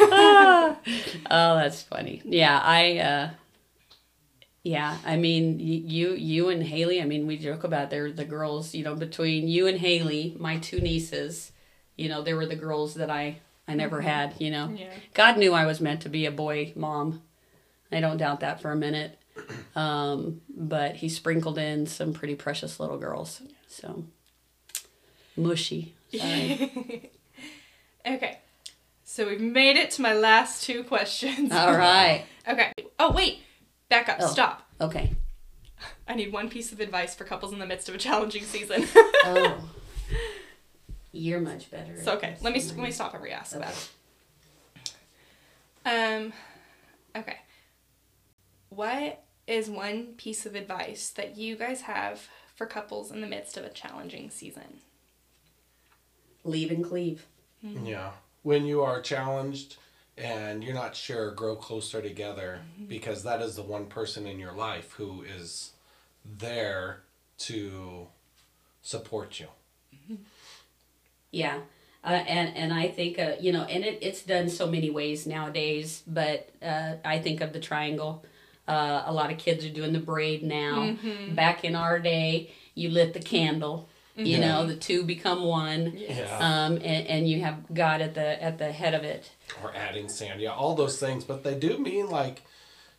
[1.31, 2.23] oh, that's funny.
[2.25, 2.99] Yeah, I.
[2.99, 3.31] uh
[4.63, 7.03] Yeah, I mean, you, you and Haley.
[7.03, 8.75] I mean, we joke about they're the girls.
[8.75, 11.53] You know, between you and Haley, my two nieces.
[11.97, 14.35] You know, they were the girls that I I never had.
[14.39, 14.91] You know, yeah.
[15.15, 17.23] God knew I was meant to be a boy mom.
[17.93, 19.19] I don't doubt that for a minute.
[19.77, 23.41] Um, but he sprinkled in some pretty precious little girls.
[23.69, 24.05] So
[25.37, 25.95] mushy.
[28.07, 28.39] Okay.
[29.05, 31.53] So we've made it to my last two questions.
[31.53, 32.25] All right.
[32.49, 32.73] Okay.
[32.99, 33.41] Oh wait.
[33.91, 34.17] Back up.
[34.23, 34.27] Oh.
[34.27, 34.67] Stop.
[34.81, 35.13] Okay.
[36.09, 38.87] I need one piece of advice for couples in the midst of a challenging season.
[39.25, 39.69] Oh.
[41.19, 42.01] You're much better.
[42.01, 43.69] so okay, let me let me stop and re-ask Okay.
[45.85, 46.17] that.
[46.17, 46.33] Um.
[47.17, 47.37] Okay.
[48.69, 53.57] What is one piece of advice that you guys have for couples in the midst
[53.57, 54.81] of a challenging season?
[56.45, 57.27] Leave and cleave.
[57.65, 57.87] Mm-hmm.
[57.87, 58.11] Yeah.
[58.43, 59.77] When you are challenged
[60.17, 62.89] and you're not sure, grow closer together mm-hmm.
[62.89, 65.73] because that is the one person in your life who is
[66.25, 67.01] there
[67.39, 68.07] to
[68.83, 69.47] support you.
[69.95, 70.23] Mm-hmm.
[71.31, 71.59] Yeah.
[72.05, 75.27] Uh, and and I think uh, you know, and it, it's done so many ways
[75.27, 76.03] nowadays.
[76.07, 78.25] But uh, I think of the triangle.
[78.67, 80.95] Uh, a lot of kids are doing the braid now.
[81.31, 83.89] Back in our day, you lit the candle.
[84.15, 85.93] You know, the two become one.
[85.97, 86.39] Yeah.
[86.41, 89.31] Um, and, and you have God at the at the head of it.
[89.63, 90.41] or adding sand.
[90.41, 91.23] Yeah, all those things.
[91.25, 92.43] But they do mean like,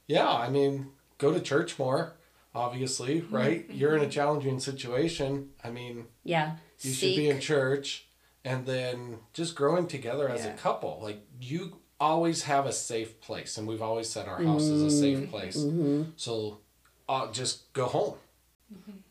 [0.08, 2.14] yeah, I mean, go to church more,
[2.56, 3.66] obviously, right?
[3.70, 5.50] You're in a challenging situation.
[5.64, 6.56] I mean, Yeah.
[6.80, 7.00] you Seek.
[7.16, 8.06] should be in church
[8.46, 10.54] and then just growing together as Yeah.
[10.54, 11.00] a couple.
[11.02, 13.58] Like, you always have a safe place.
[13.58, 15.58] And we've always said our house is a safe place.
[15.58, 16.12] Mm-hmm.
[16.16, 16.60] So
[17.08, 18.16] uh, just go home.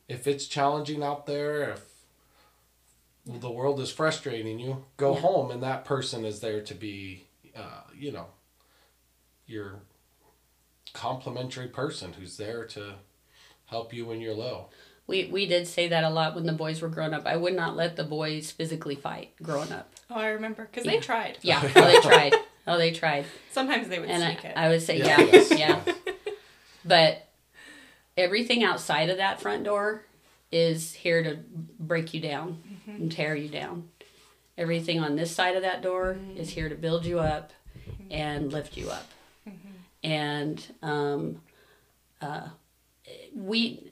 [0.09, 1.85] If it's challenging out there, if
[3.27, 5.21] the world is frustrating you, go Yeah.
[5.21, 8.29] home, and that person is there to be, uh, you know,
[9.47, 9.81] your
[10.95, 12.95] complementary person who's there to
[13.67, 14.71] help you when you're low.
[15.09, 17.27] We we did say that a lot when the boys were growing up.
[17.27, 19.91] I would not let the boys physically fight growing up.
[20.11, 20.93] Oh, I remember because Yeah.
[20.93, 21.39] they tried.
[21.43, 21.61] Yeah.
[21.75, 22.35] Oh, they tried.
[22.67, 23.25] Oh, they tried.
[23.51, 24.53] Sometimes they would And I, it.
[24.55, 25.81] I would say, yeah, yes, yeah.
[25.87, 25.97] yes.
[26.85, 27.27] But
[28.17, 30.03] everything outside of that front door
[30.53, 31.39] is here to
[31.81, 33.89] break you down and tear you down.
[34.59, 37.53] Everything on this side of that door is here to build you up
[38.11, 39.07] and lift you up.
[40.05, 41.41] And um,
[42.21, 42.49] uh,
[43.35, 43.91] we,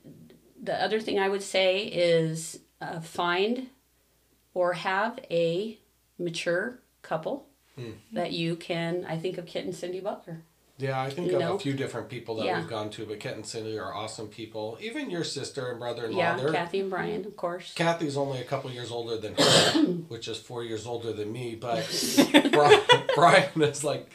[0.63, 3.69] the other thing I would say is uh, find
[4.55, 5.79] or have a
[6.19, 7.47] mature couple
[8.13, 9.05] that you can.
[9.07, 10.41] I think of Kit and Cindy Butler.
[10.79, 11.55] Yeah, I think You of know?
[11.55, 12.59] a few different people that Yeah.
[12.59, 14.77] we've gone to, but Kent and Cindy are awesome people.
[14.81, 16.19] Even your sister and brother-in-law.
[16.19, 17.73] Yeah, Kathy and Brian, of course.
[17.75, 19.71] Kathy's only a couple years older than her,
[20.09, 21.55] which is four years older than me.
[21.55, 21.87] But
[22.53, 22.81] Brian,
[23.15, 24.11] Brian is like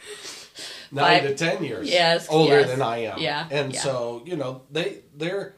[0.92, 2.70] nine Five- to ten years Yes, older yes.
[2.70, 3.18] than I am.
[3.18, 3.80] Yeah, and yeah.
[3.80, 5.56] so you know they they're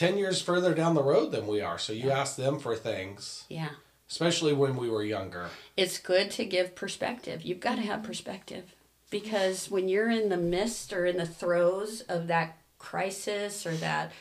[0.00, 1.78] ten years further down the road than we are.
[1.78, 3.68] So you ask them for things, Yeah.
[4.08, 5.50] especially when we were younger.
[5.76, 7.42] It's good to give perspective.
[7.42, 8.74] You've got to have perspective
[9.10, 14.12] because when you're in the midst or in the throes of that crisis or that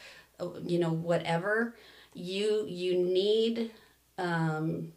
[0.65, 1.75] you know whatever,
[2.13, 3.71] you you need
[4.17, 4.91] um,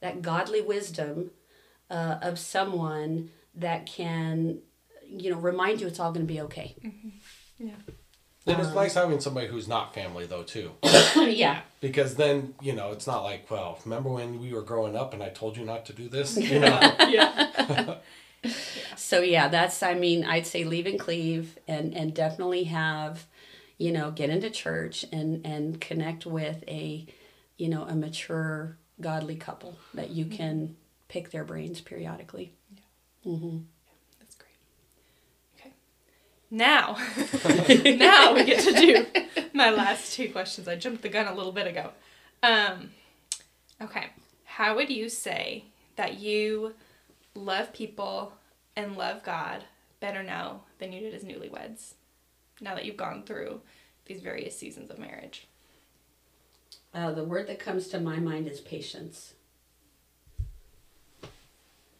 [0.00, 1.32] that godly wisdom
[1.90, 4.58] uh, of someone that can
[5.04, 6.76] you know remind you it's all going to be okay.
[7.58, 7.74] yeah.
[8.48, 10.72] And Um, it's nice having somebody who's not family though too.
[11.16, 11.60] yeah.
[11.80, 15.22] because then you know it's not like well remember when we were growing up and
[15.22, 17.96] i told you not to do this you know yeah.
[18.96, 23.26] So yeah, that's I mean I'd say leave and cleave and and definitely have,
[23.78, 27.06] you know, get into church and and connect with a,
[27.56, 30.76] you know, a mature godly couple that you can
[31.08, 32.52] pick their brains periodically.
[33.24, 33.68] hmm That's great.
[33.68, 33.77] Okay.
[36.50, 36.96] Now,
[37.84, 39.06] now we get to do
[39.52, 40.66] my last two questions.
[40.66, 41.90] I jumped the gun a little bit ago.
[42.42, 42.90] Um,
[43.82, 44.06] okay.
[44.44, 45.64] How would you say
[45.96, 46.74] that you
[47.34, 48.32] love people
[48.76, 49.64] and love God
[50.00, 51.94] better now than you did as newlyweds?
[52.60, 53.60] Now that you've gone through
[54.06, 55.46] these various seasons of marriage.
[56.94, 59.34] Uh, the word that comes to my mind is patience.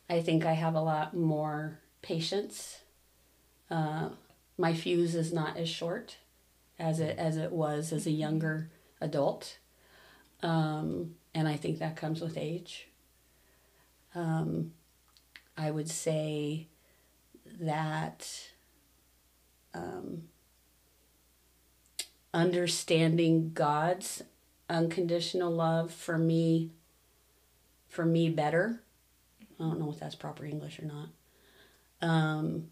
[0.09, 2.81] I think I have a lot more patience.
[3.71, 4.09] Uh,
[4.59, 6.19] my fuse is not as short
[6.79, 9.59] as it as it was as a younger adult,
[10.43, 12.89] um, and I think that comes with age.
[14.15, 14.73] Um,
[15.57, 16.67] I would say
[17.61, 18.29] that
[19.75, 20.25] um,
[22.35, 24.23] understanding God's
[24.69, 26.71] unconditional love for me
[27.89, 28.83] for me better.
[29.59, 31.09] I don't know if that's proper English or not.
[32.01, 32.69] Um,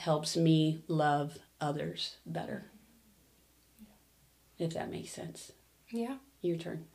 [0.00, 2.64] helps me love others better.
[4.58, 5.52] If that makes sense.
[5.90, 6.16] Yeah.
[6.42, 6.86] Your turn.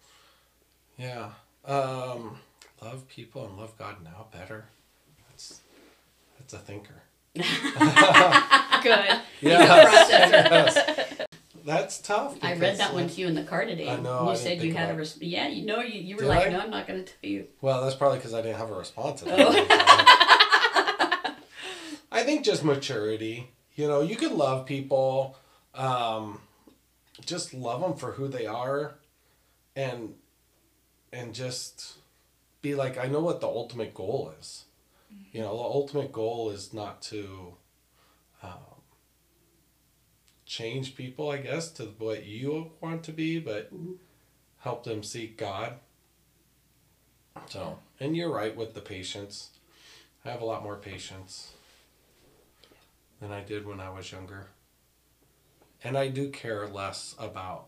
[0.98, 1.30] Yeah.
[1.66, 2.38] Um,
[2.82, 4.66] love people and love God now better.
[5.30, 5.62] That's
[6.40, 7.04] that's a thinker.
[7.36, 7.46] Good.
[9.42, 11.04] Yeah.
[11.66, 12.38] that's tough.
[12.42, 13.90] I read because, that one to you in the car today.
[13.90, 15.24] I know, You I said you had a response.
[15.24, 15.48] yeah.
[15.48, 16.50] You know you, you were Did like I?
[16.52, 17.48] no, I'm not going to tell you.
[17.62, 19.22] Well, that's probably because I didn't have a response.
[19.22, 19.52] to Oh.
[19.54, 21.36] that.
[22.12, 23.50] I think just maturity.
[23.76, 25.38] You know, you can love people,
[25.74, 26.40] um,
[27.26, 28.96] just love them for who they are,
[29.76, 30.16] and
[31.14, 31.98] and just
[32.62, 34.66] be like, I know what the ultimate goal is.
[35.32, 37.56] You know, the ultimate goal is not to
[38.42, 38.82] um,
[40.46, 43.98] change people, I guess, to what you want to be, but Mhm.
[44.60, 45.80] help them seek God.
[47.50, 49.52] So, and you're right with the patience.
[50.24, 51.55] I have a lot more patience
[53.20, 54.48] than I did when I was younger.
[55.84, 57.68] And I do care less about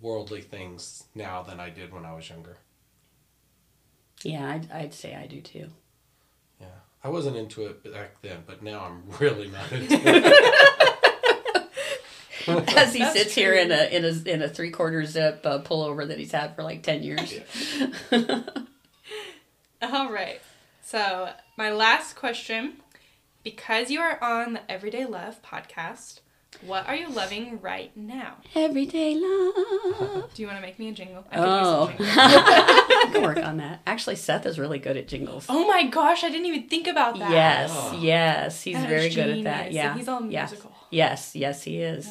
[0.00, 2.58] worldly things now than I did when I was younger.
[4.22, 5.68] Yeah, I'd, I'd say I do too.
[6.60, 6.66] Yeah.
[7.02, 10.60] I wasn't into it back then, but now I'm really not into it.
[12.76, 15.60] As he That's sits here in a in a in a three quarter zip uh,
[15.60, 17.32] pullover that he's had for like ten years.
[19.82, 20.42] All right.
[20.82, 22.74] So, my last question
[23.44, 26.20] because you are on the Everyday Love podcast,
[26.64, 28.36] what are you loving right now?
[28.54, 30.32] Everyday love.
[30.34, 31.24] Do you want to make me a jingle?
[31.30, 32.18] I Oh, use some.
[32.18, 33.80] I can work on that.
[33.86, 35.46] Actually, Seth is really good at jingles.
[35.48, 37.30] Oh my gosh, I didn't even think about that.
[37.30, 37.98] Yes, Oh.
[38.00, 39.56] yes, he's That very good at that.
[39.64, 39.74] genius.
[39.74, 40.42] Yeah, And he's all yeah.
[40.46, 40.72] musical.
[40.90, 42.06] Yes, yes, he is.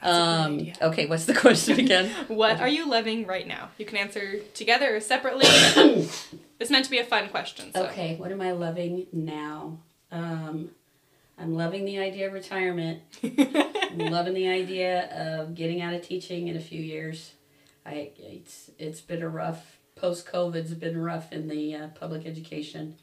[0.00, 2.10] That's a great Um, okay, what's the question again?
[2.28, 3.68] What are you loving right now?
[3.78, 5.44] You can answer together or separately.
[6.58, 7.72] it's meant to be a fun question.
[7.74, 7.84] So.
[7.86, 9.78] Okay, what am I loving now?
[10.12, 10.70] Um,
[11.38, 13.02] I'm loving the idea of retirement.
[13.24, 15.08] I'm loving the idea
[15.40, 17.32] of getting out of teaching in a few years.
[17.84, 22.96] I it's it's been a rough post COVID's been rough in the uh, public education.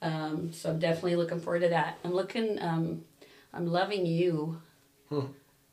[0.00, 1.98] Um, so I'm definitely looking forward to that.
[2.04, 2.62] I'm looking.
[2.62, 3.04] Um,
[3.52, 4.62] I'm loving you.
[5.10, 5.26] Hmm.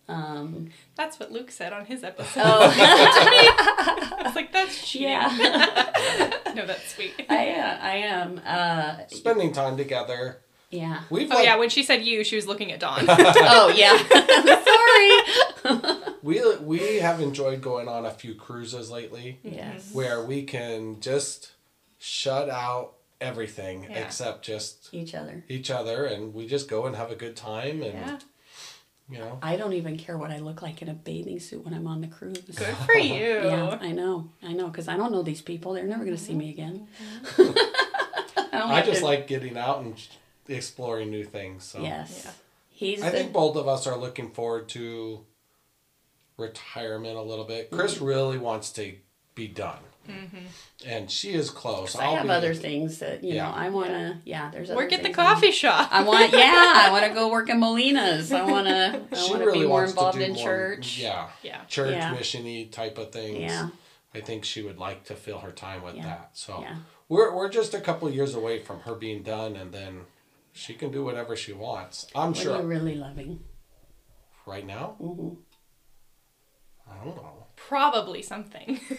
[0.09, 2.41] Um, That's what Luke said on his episode.
[2.43, 5.09] oh I was like, that's cheating.
[5.09, 7.13] yeah, no, that's sweet.
[7.29, 8.41] I uh, I am.
[8.45, 10.39] Uh, Spending time together.
[10.69, 11.01] Yeah.
[11.09, 13.05] We've Oh like, yeah, when she said you, she was looking at Don.
[13.09, 13.97] Oh yeah.
[15.63, 16.13] Sorry.
[16.23, 19.91] we we have enjoyed going on a few cruises lately Yes.
[19.93, 21.51] where we can just
[21.99, 23.99] shut out everything Yeah.
[23.99, 25.43] except just Each other.
[25.49, 28.19] each other and we just go and have a good time and yeah,
[29.09, 31.73] you know I don't even care what I look like in a bathing suit when
[31.73, 32.39] I'm on the cruise.
[32.39, 33.23] good for you.
[33.23, 34.29] Yeah, I know.
[34.43, 35.73] I know because I don't know these people.
[35.73, 36.87] They're never going to see me again.
[37.35, 38.55] Mm-hmm.
[38.55, 39.95] I, I just to- like getting out and
[40.49, 42.23] exploring new things so Yes.
[42.25, 42.31] Yeah.
[42.69, 45.25] He's I the, think both of us are looking forward to
[46.37, 47.71] retirement a little bit.
[47.71, 48.05] Kris mm-hmm.
[48.05, 48.93] really wants to
[49.33, 50.45] be done, mm-hmm.
[50.85, 51.95] and she is close.
[51.95, 53.47] I I'll have be- other things that you Yeah.
[53.49, 53.55] know.
[53.55, 54.17] I want to.
[54.25, 54.49] Yeah.
[54.51, 55.89] There's other Work at the things coffee shop.
[55.91, 56.31] I want.
[56.33, 56.73] Yeah.
[56.87, 58.31] I want to go work in Molina's.
[58.31, 59.01] I want to.
[59.11, 60.97] I She want to really be more wants to involved do in more- church.
[60.99, 61.63] Yeah, yeah.
[61.65, 62.15] church Yeah.
[62.15, 63.39] missiony type of things.
[63.39, 63.69] Yeah.
[64.13, 66.03] I think she would like to fill her time with Yeah.
[66.05, 66.29] that.
[66.33, 66.75] So Yeah.
[67.09, 70.01] we're we're just a couple years away from her being done, and then
[70.57, 72.07] she can do whatever she wants.
[72.15, 72.55] I'm What sure.
[72.55, 73.39] are you really loving?
[74.45, 75.35] right now, hmm
[76.89, 77.45] I don't know.
[77.55, 78.79] Probably something.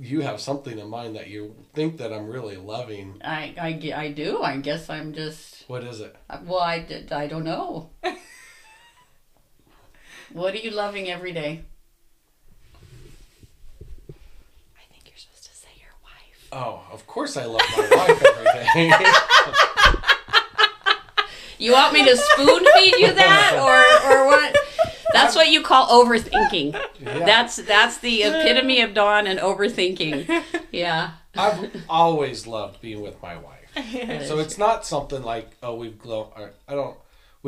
[0.00, 3.20] You have something in mind that you think that I'm really loving.
[3.24, 4.40] I, I, ge- I do.
[4.42, 5.64] I guess I'm just.
[5.68, 6.14] What is it?
[6.44, 7.90] Well, I, did- I don't know.
[10.32, 11.64] what are you loving every day?
[14.08, 16.37] I think you're supposed to say your wife.
[16.52, 18.92] Oh, of course I love my wife every day.
[21.60, 24.56] You want me to spoon feed you that, or or what?
[25.12, 26.72] That's what you call overthinking.
[27.00, 27.18] Yeah.
[27.24, 30.44] That's that's the epitome of Don and overthinking.
[30.70, 31.10] Yeah.
[31.36, 34.26] I've always loved being with my wife.
[34.26, 36.28] So it's not something like, oh, we've grown.
[36.68, 36.96] I don't.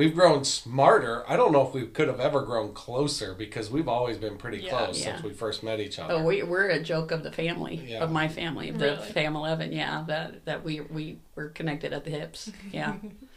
[0.00, 1.24] We've grown smarter.
[1.28, 4.60] I don't know if we could have ever grown closer because we've always been pretty
[4.60, 4.70] Yeah.
[4.70, 5.12] close Yeah.
[5.12, 6.14] since we first met each other.
[6.14, 8.02] Oh, we, we're a joke of the family, Yeah.
[8.02, 9.08] of my family, of the Really?
[9.12, 9.72] fam eleven.
[9.72, 12.50] Yeah, that that we we we're connected at the hips.
[12.72, 12.94] Yeah,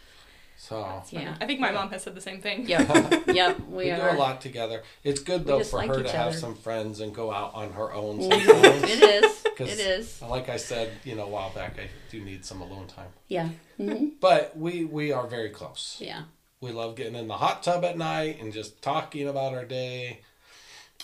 [0.58, 2.66] so yeah, I think my mom has said the same thing.
[2.66, 2.88] yep,
[3.28, 3.60] yep.
[3.68, 4.84] We, we do a lot together.
[5.04, 7.74] It's good though for like her each to have some friends and go out on
[7.74, 8.84] her own sometimes.
[8.84, 9.44] It is.
[9.58, 10.22] 'Cause It is.
[10.22, 13.10] Like I said, you know, a while back, I do need some alone time.
[13.28, 13.50] Yeah.
[13.78, 15.98] hmm But we we are very close.
[16.00, 16.24] Yeah.
[16.64, 20.22] We love getting in the hot tub at night and just talking about our day.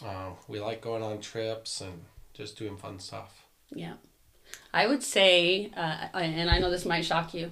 [0.01, 3.43] Uh, we like going on trips and just doing fun stuff.
[3.70, 3.95] Yeah.
[4.74, 7.51] I would say, uh, and I know this might shock you.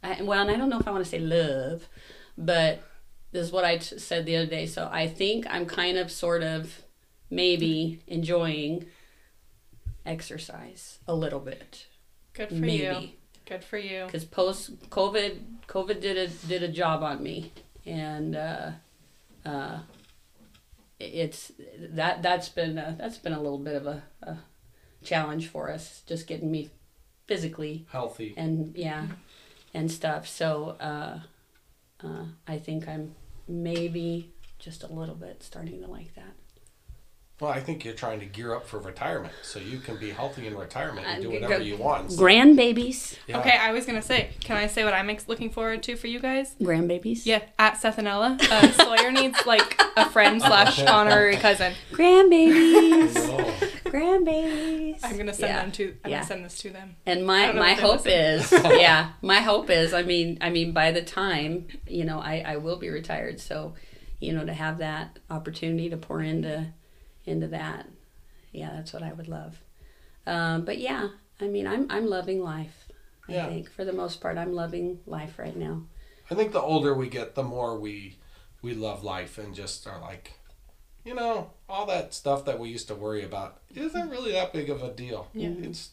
[0.00, 1.88] I, well, and I don't know if I want to say love,
[2.38, 2.84] but
[3.32, 4.66] this is what I t- said the other day.
[4.66, 6.82] So I think I'm kind of sort of
[7.30, 8.86] maybe enjoying
[10.06, 11.86] exercise a little bit.
[12.32, 13.08] Good for you.
[13.46, 13.56] Maybe.
[13.58, 14.06] Good for you.
[14.06, 15.38] because post COVID,
[15.68, 17.52] COVID did a did a job on me,
[17.86, 18.70] and uh,
[19.44, 19.78] uh,
[20.98, 24.38] it's that that's been a, that's been a little bit of a, a
[25.02, 26.70] challenge for us, just getting me
[27.26, 28.34] physically Healthy.
[28.36, 29.06] and yeah,
[29.72, 30.26] and stuff.
[30.26, 31.20] So uh,
[32.02, 33.14] uh, I think I'm
[33.48, 36.34] maybe just a little bit starting to like that.
[37.40, 40.46] Well, I think you're trying to gear up for retirement so you can be healthy
[40.46, 42.12] in retirement and do whatever go- you want.
[42.12, 43.40] So, Grandbabies, yeah.
[43.40, 46.06] Okay, I was gonna say, can I say what I'm ex- looking forward to for
[46.06, 46.54] you guys?
[46.62, 47.26] grandbabies.
[47.26, 51.74] Yeah, at Seth and Ella, uh, Sawyer needs like a friend slash honorary cousin.
[51.90, 53.14] grandbabies,
[53.84, 53.90] No.
[53.90, 55.00] grandbabies.
[55.02, 55.62] I'm gonna send Yeah.
[55.62, 55.96] them to.
[56.04, 56.16] I'm Yeah.
[56.18, 56.96] gonna send this to them.
[57.04, 58.12] And my my hope listen.
[58.12, 59.92] is, yeah, my hope is.
[59.92, 63.74] I mean, I mean, by the time you know, I I will be retired, so
[64.20, 66.68] you know, to have that opportunity to pour into
[67.26, 67.86] into that,
[68.52, 69.58] yeah, that's what I would love.
[70.26, 71.08] Um, but yeah,
[71.40, 72.88] I mean, I'm I'm loving life.
[73.28, 73.48] I Yeah.
[73.48, 75.82] think for the most part, I'm loving life right now.
[76.30, 78.16] I think the older we get, the more we
[78.62, 80.32] we love life and just are like,
[81.04, 84.70] you know, all that stuff that we used to worry about isn't really that big
[84.70, 85.28] of a deal.
[85.34, 85.50] Yeah.
[85.58, 85.90] It's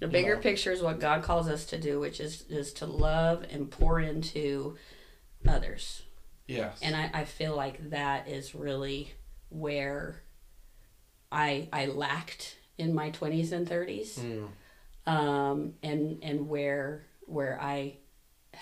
[0.00, 0.42] The bigger know.
[0.42, 4.00] picture is what God calls us to do, which is is to love and pour
[4.00, 4.76] into
[5.46, 6.02] others.
[6.46, 6.78] yes.
[6.82, 9.12] and I, I feel like that is really
[9.50, 10.20] where
[11.30, 14.48] I I lacked in my twenties and thirties, Mm,
[15.06, 17.94] um, and and where where I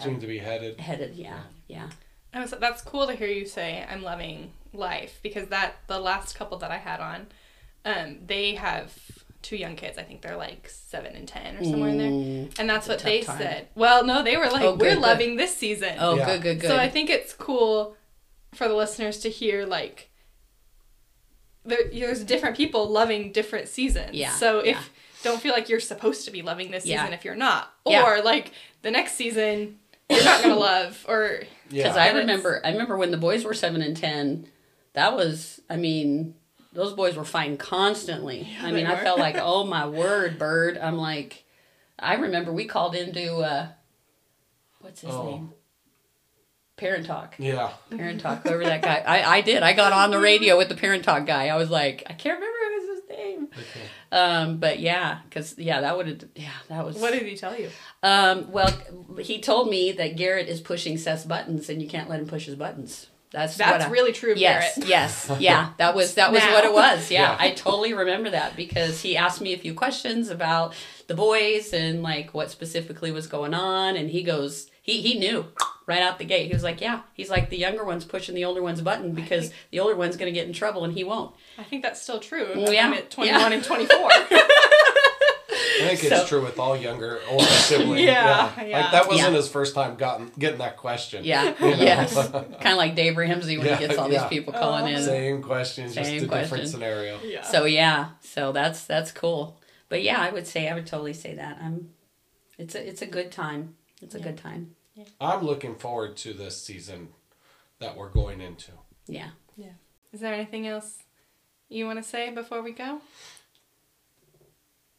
[0.02, 0.80] seem to be headed.
[0.80, 1.14] headed.
[1.14, 1.88] Yeah, yeah,
[2.34, 6.36] I was, that's cool to hear you say I'm loving life because that the last
[6.36, 7.26] couple that I had on,
[7.84, 8.92] um, they have
[9.42, 9.96] two young kids.
[9.96, 13.20] I think they're like seven and ten or somewhere in there, and that's what they
[13.22, 13.38] time.
[13.38, 13.68] said.
[13.76, 15.02] Well, no, they were like, Oh, good, we're good.
[15.02, 15.96] loving this season.
[16.00, 16.26] Oh, Yeah.
[16.32, 16.68] good, good, good.
[16.68, 17.96] So I think it's cool
[18.54, 20.10] for the listeners to hear like
[21.66, 24.14] there, there's different people loving different seasons.
[24.14, 24.82] Yeah, So if yeah.
[25.22, 27.00] don't feel like you're supposed to be loving this Yeah.
[27.02, 28.04] season if you're not, Yeah.
[28.04, 28.52] or like
[28.82, 31.82] the next season you're not gonna love, or Yeah.
[31.84, 34.48] because I remember I remember when the boys were seven and ten,
[34.92, 36.34] that was I mean
[36.72, 38.48] those boys were fighting constantly.
[38.62, 40.78] I mean I felt like oh my word, bird.
[40.78, 41.44] I'm like,
[41.98, 43.68] I remember we called into uh,
[44.80, 45.24] what's his Oh.
[45.30, 45.52] name,
[46.76, 47.34] Parent Talk.
[47.38, 47.70] yeah.
[47.90, 49.02] Parent Talk, whoever that guy.
[49.06, 49.62] I, I did.
[49.62, 51.48] I got on the radio with the Parent Talk guy.
[51.48, 53.48] I was like, I can't remember what was his name.
[53.52, 53.86] Okay.
[54.12, 56.24] Um, but yeah, because yeah, that would have.
[56.34, 56.96] Yeah, that was.
[56.96, 57.70] what did he tell you?
[58.02, 58.70] Um, well,
[59.20, 62.44] he told me that Garrett is pushing Seth's buttons, and you can't let him push
[62.44, 63.06] his buttons.
[63.32, 64.88] That's That's what I- really true of Yes, Garrett.
[64.88, 65.70] yes, yeah.
[65.78, 66.52] That was that was Now.
[66.52, 67.10] what it was.
[67.10, 67.36] Yeah, Yeah.
[67.40, 70.74] I totally remember that because he asked me a few questions about
[71.08, 75.44] the boys and like what specifically was going on, and he goes, he he knew
[75.86, 76.46] right out the gate.
[76.46, 79.52] He was like, yeah, he's like the younger one's pushing the older one's button because
[79.70, 81.34] the older one's gonna get in trouble and he won't.
[81.58, 82.46] I think that's still true.
[82.56, 82.92] Well, I'm yeah.
[82.98, 83.52] at 21 Yeah.
[83.56, 83.98] and 24.
[85.78, 88.00] I think So- it's true with all younger older siblings.
[88.00, 88.80] Yeah, yeah.
[88.80, 89.36] Like that wasn't Yeah.
[89.36, 91.22] his first time gotten getting that question.
[91.24, 91.76] Yeah, You know?
[91.76, 94.20] yes, kind of like Dave Ramsey when Yeah, he gets all yeah.
[94.22, 95.02] these people calling in.
[95.02, 97.18] Same question, just Same a different scenario.
[97.22, 97.42] yeah.
[97.42, 99.60] So yeah, so that's that's cool.
[99.88, 101.58] But yeah, I would say I would totally say that.
[101.62, 101.90] I'm
[102.58, 103.74] it's a it's a good time.
[104.02, 104.75] It's a good time.
[105.20, 107.08] I'm looking forward to this season
[107.78, 108.72] that we're going into.
[109.06, 109.30] Yeah.
[109.56, 109.72] Yeah.
[110.12, 110.98] Is there anything else
[111.68, 113.00] you want to say before we go?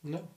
[0.04, 0.28] No.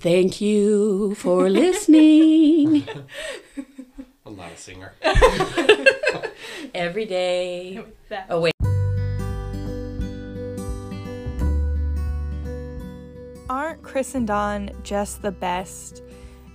[0.00, 2.86] Thank you for listening
[4.26, 4.92] I'm not a singer.
[6.74, 7.76] every day.
[7.78, 8.26] With that.
[8.30, 8.52] Oh wait.
[13.50, 16.02] Aren't Kris and Don just the best?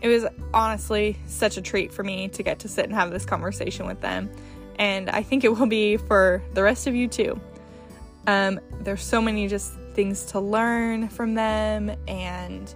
[0.01, 3.25] It was honestly such a treat for me to get to sit and have this
[3.25, 4.29] conversation with them.
[4.79, 7.39] and I think it will be for the rest of you too.
[8.27, 12.73] Um, there's so many just things to learn from them, and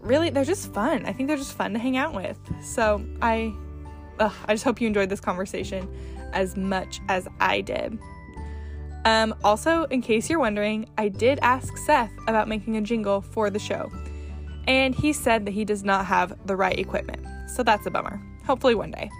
[0.00, 1.04] really, they're just fun.
[1.04, 2.38] I think they're just fun to hang out with.
[2.62, 3.52] So I,
[4.18, 5.88] ugh, I just hope you enjoyed this conversation
[6.32, 7.98] as much as I did.
[9.04, 13.50] Um, also, in case you're wondering, I did ask Seth about making a jingle for
[13.50, 13.90] the show,
[14.66, 17.24] and he said that he does not have the right equipment.
[17.48, 18.20] So that's a bummer.
[18.44, 19.10] Hopefully, one day.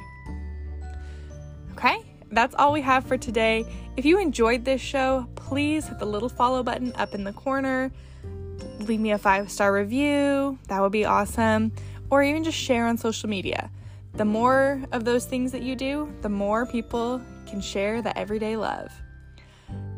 [1.72, 1.99] Okay,
[2.30, 3.64] that's all we have for today.
[3.97, 7.90] If you enjoyed this show, please hit the little follow button up in the corner.
[8.80, 11.72] Leave me a five star review, that would be awesome.
[12.11, 13.70] Or even just share on social media.
[14.14, 18.57] The more of those things that you do, the more people can share the everyday
[18.57, 18.90] love.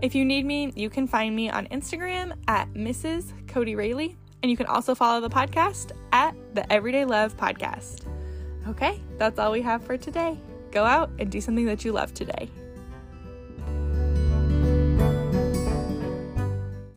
[0.03, 3.33] If you need me, you can find me on Instagram at Mrs.
[3.47, 8.07] Kodie Raley, and you can also follow the podcast at the Everyday Love Podcast.
[8.69, 10.39] Okay, that's all we have for today.
[10.71, 12.51] Go out and do something that you love today.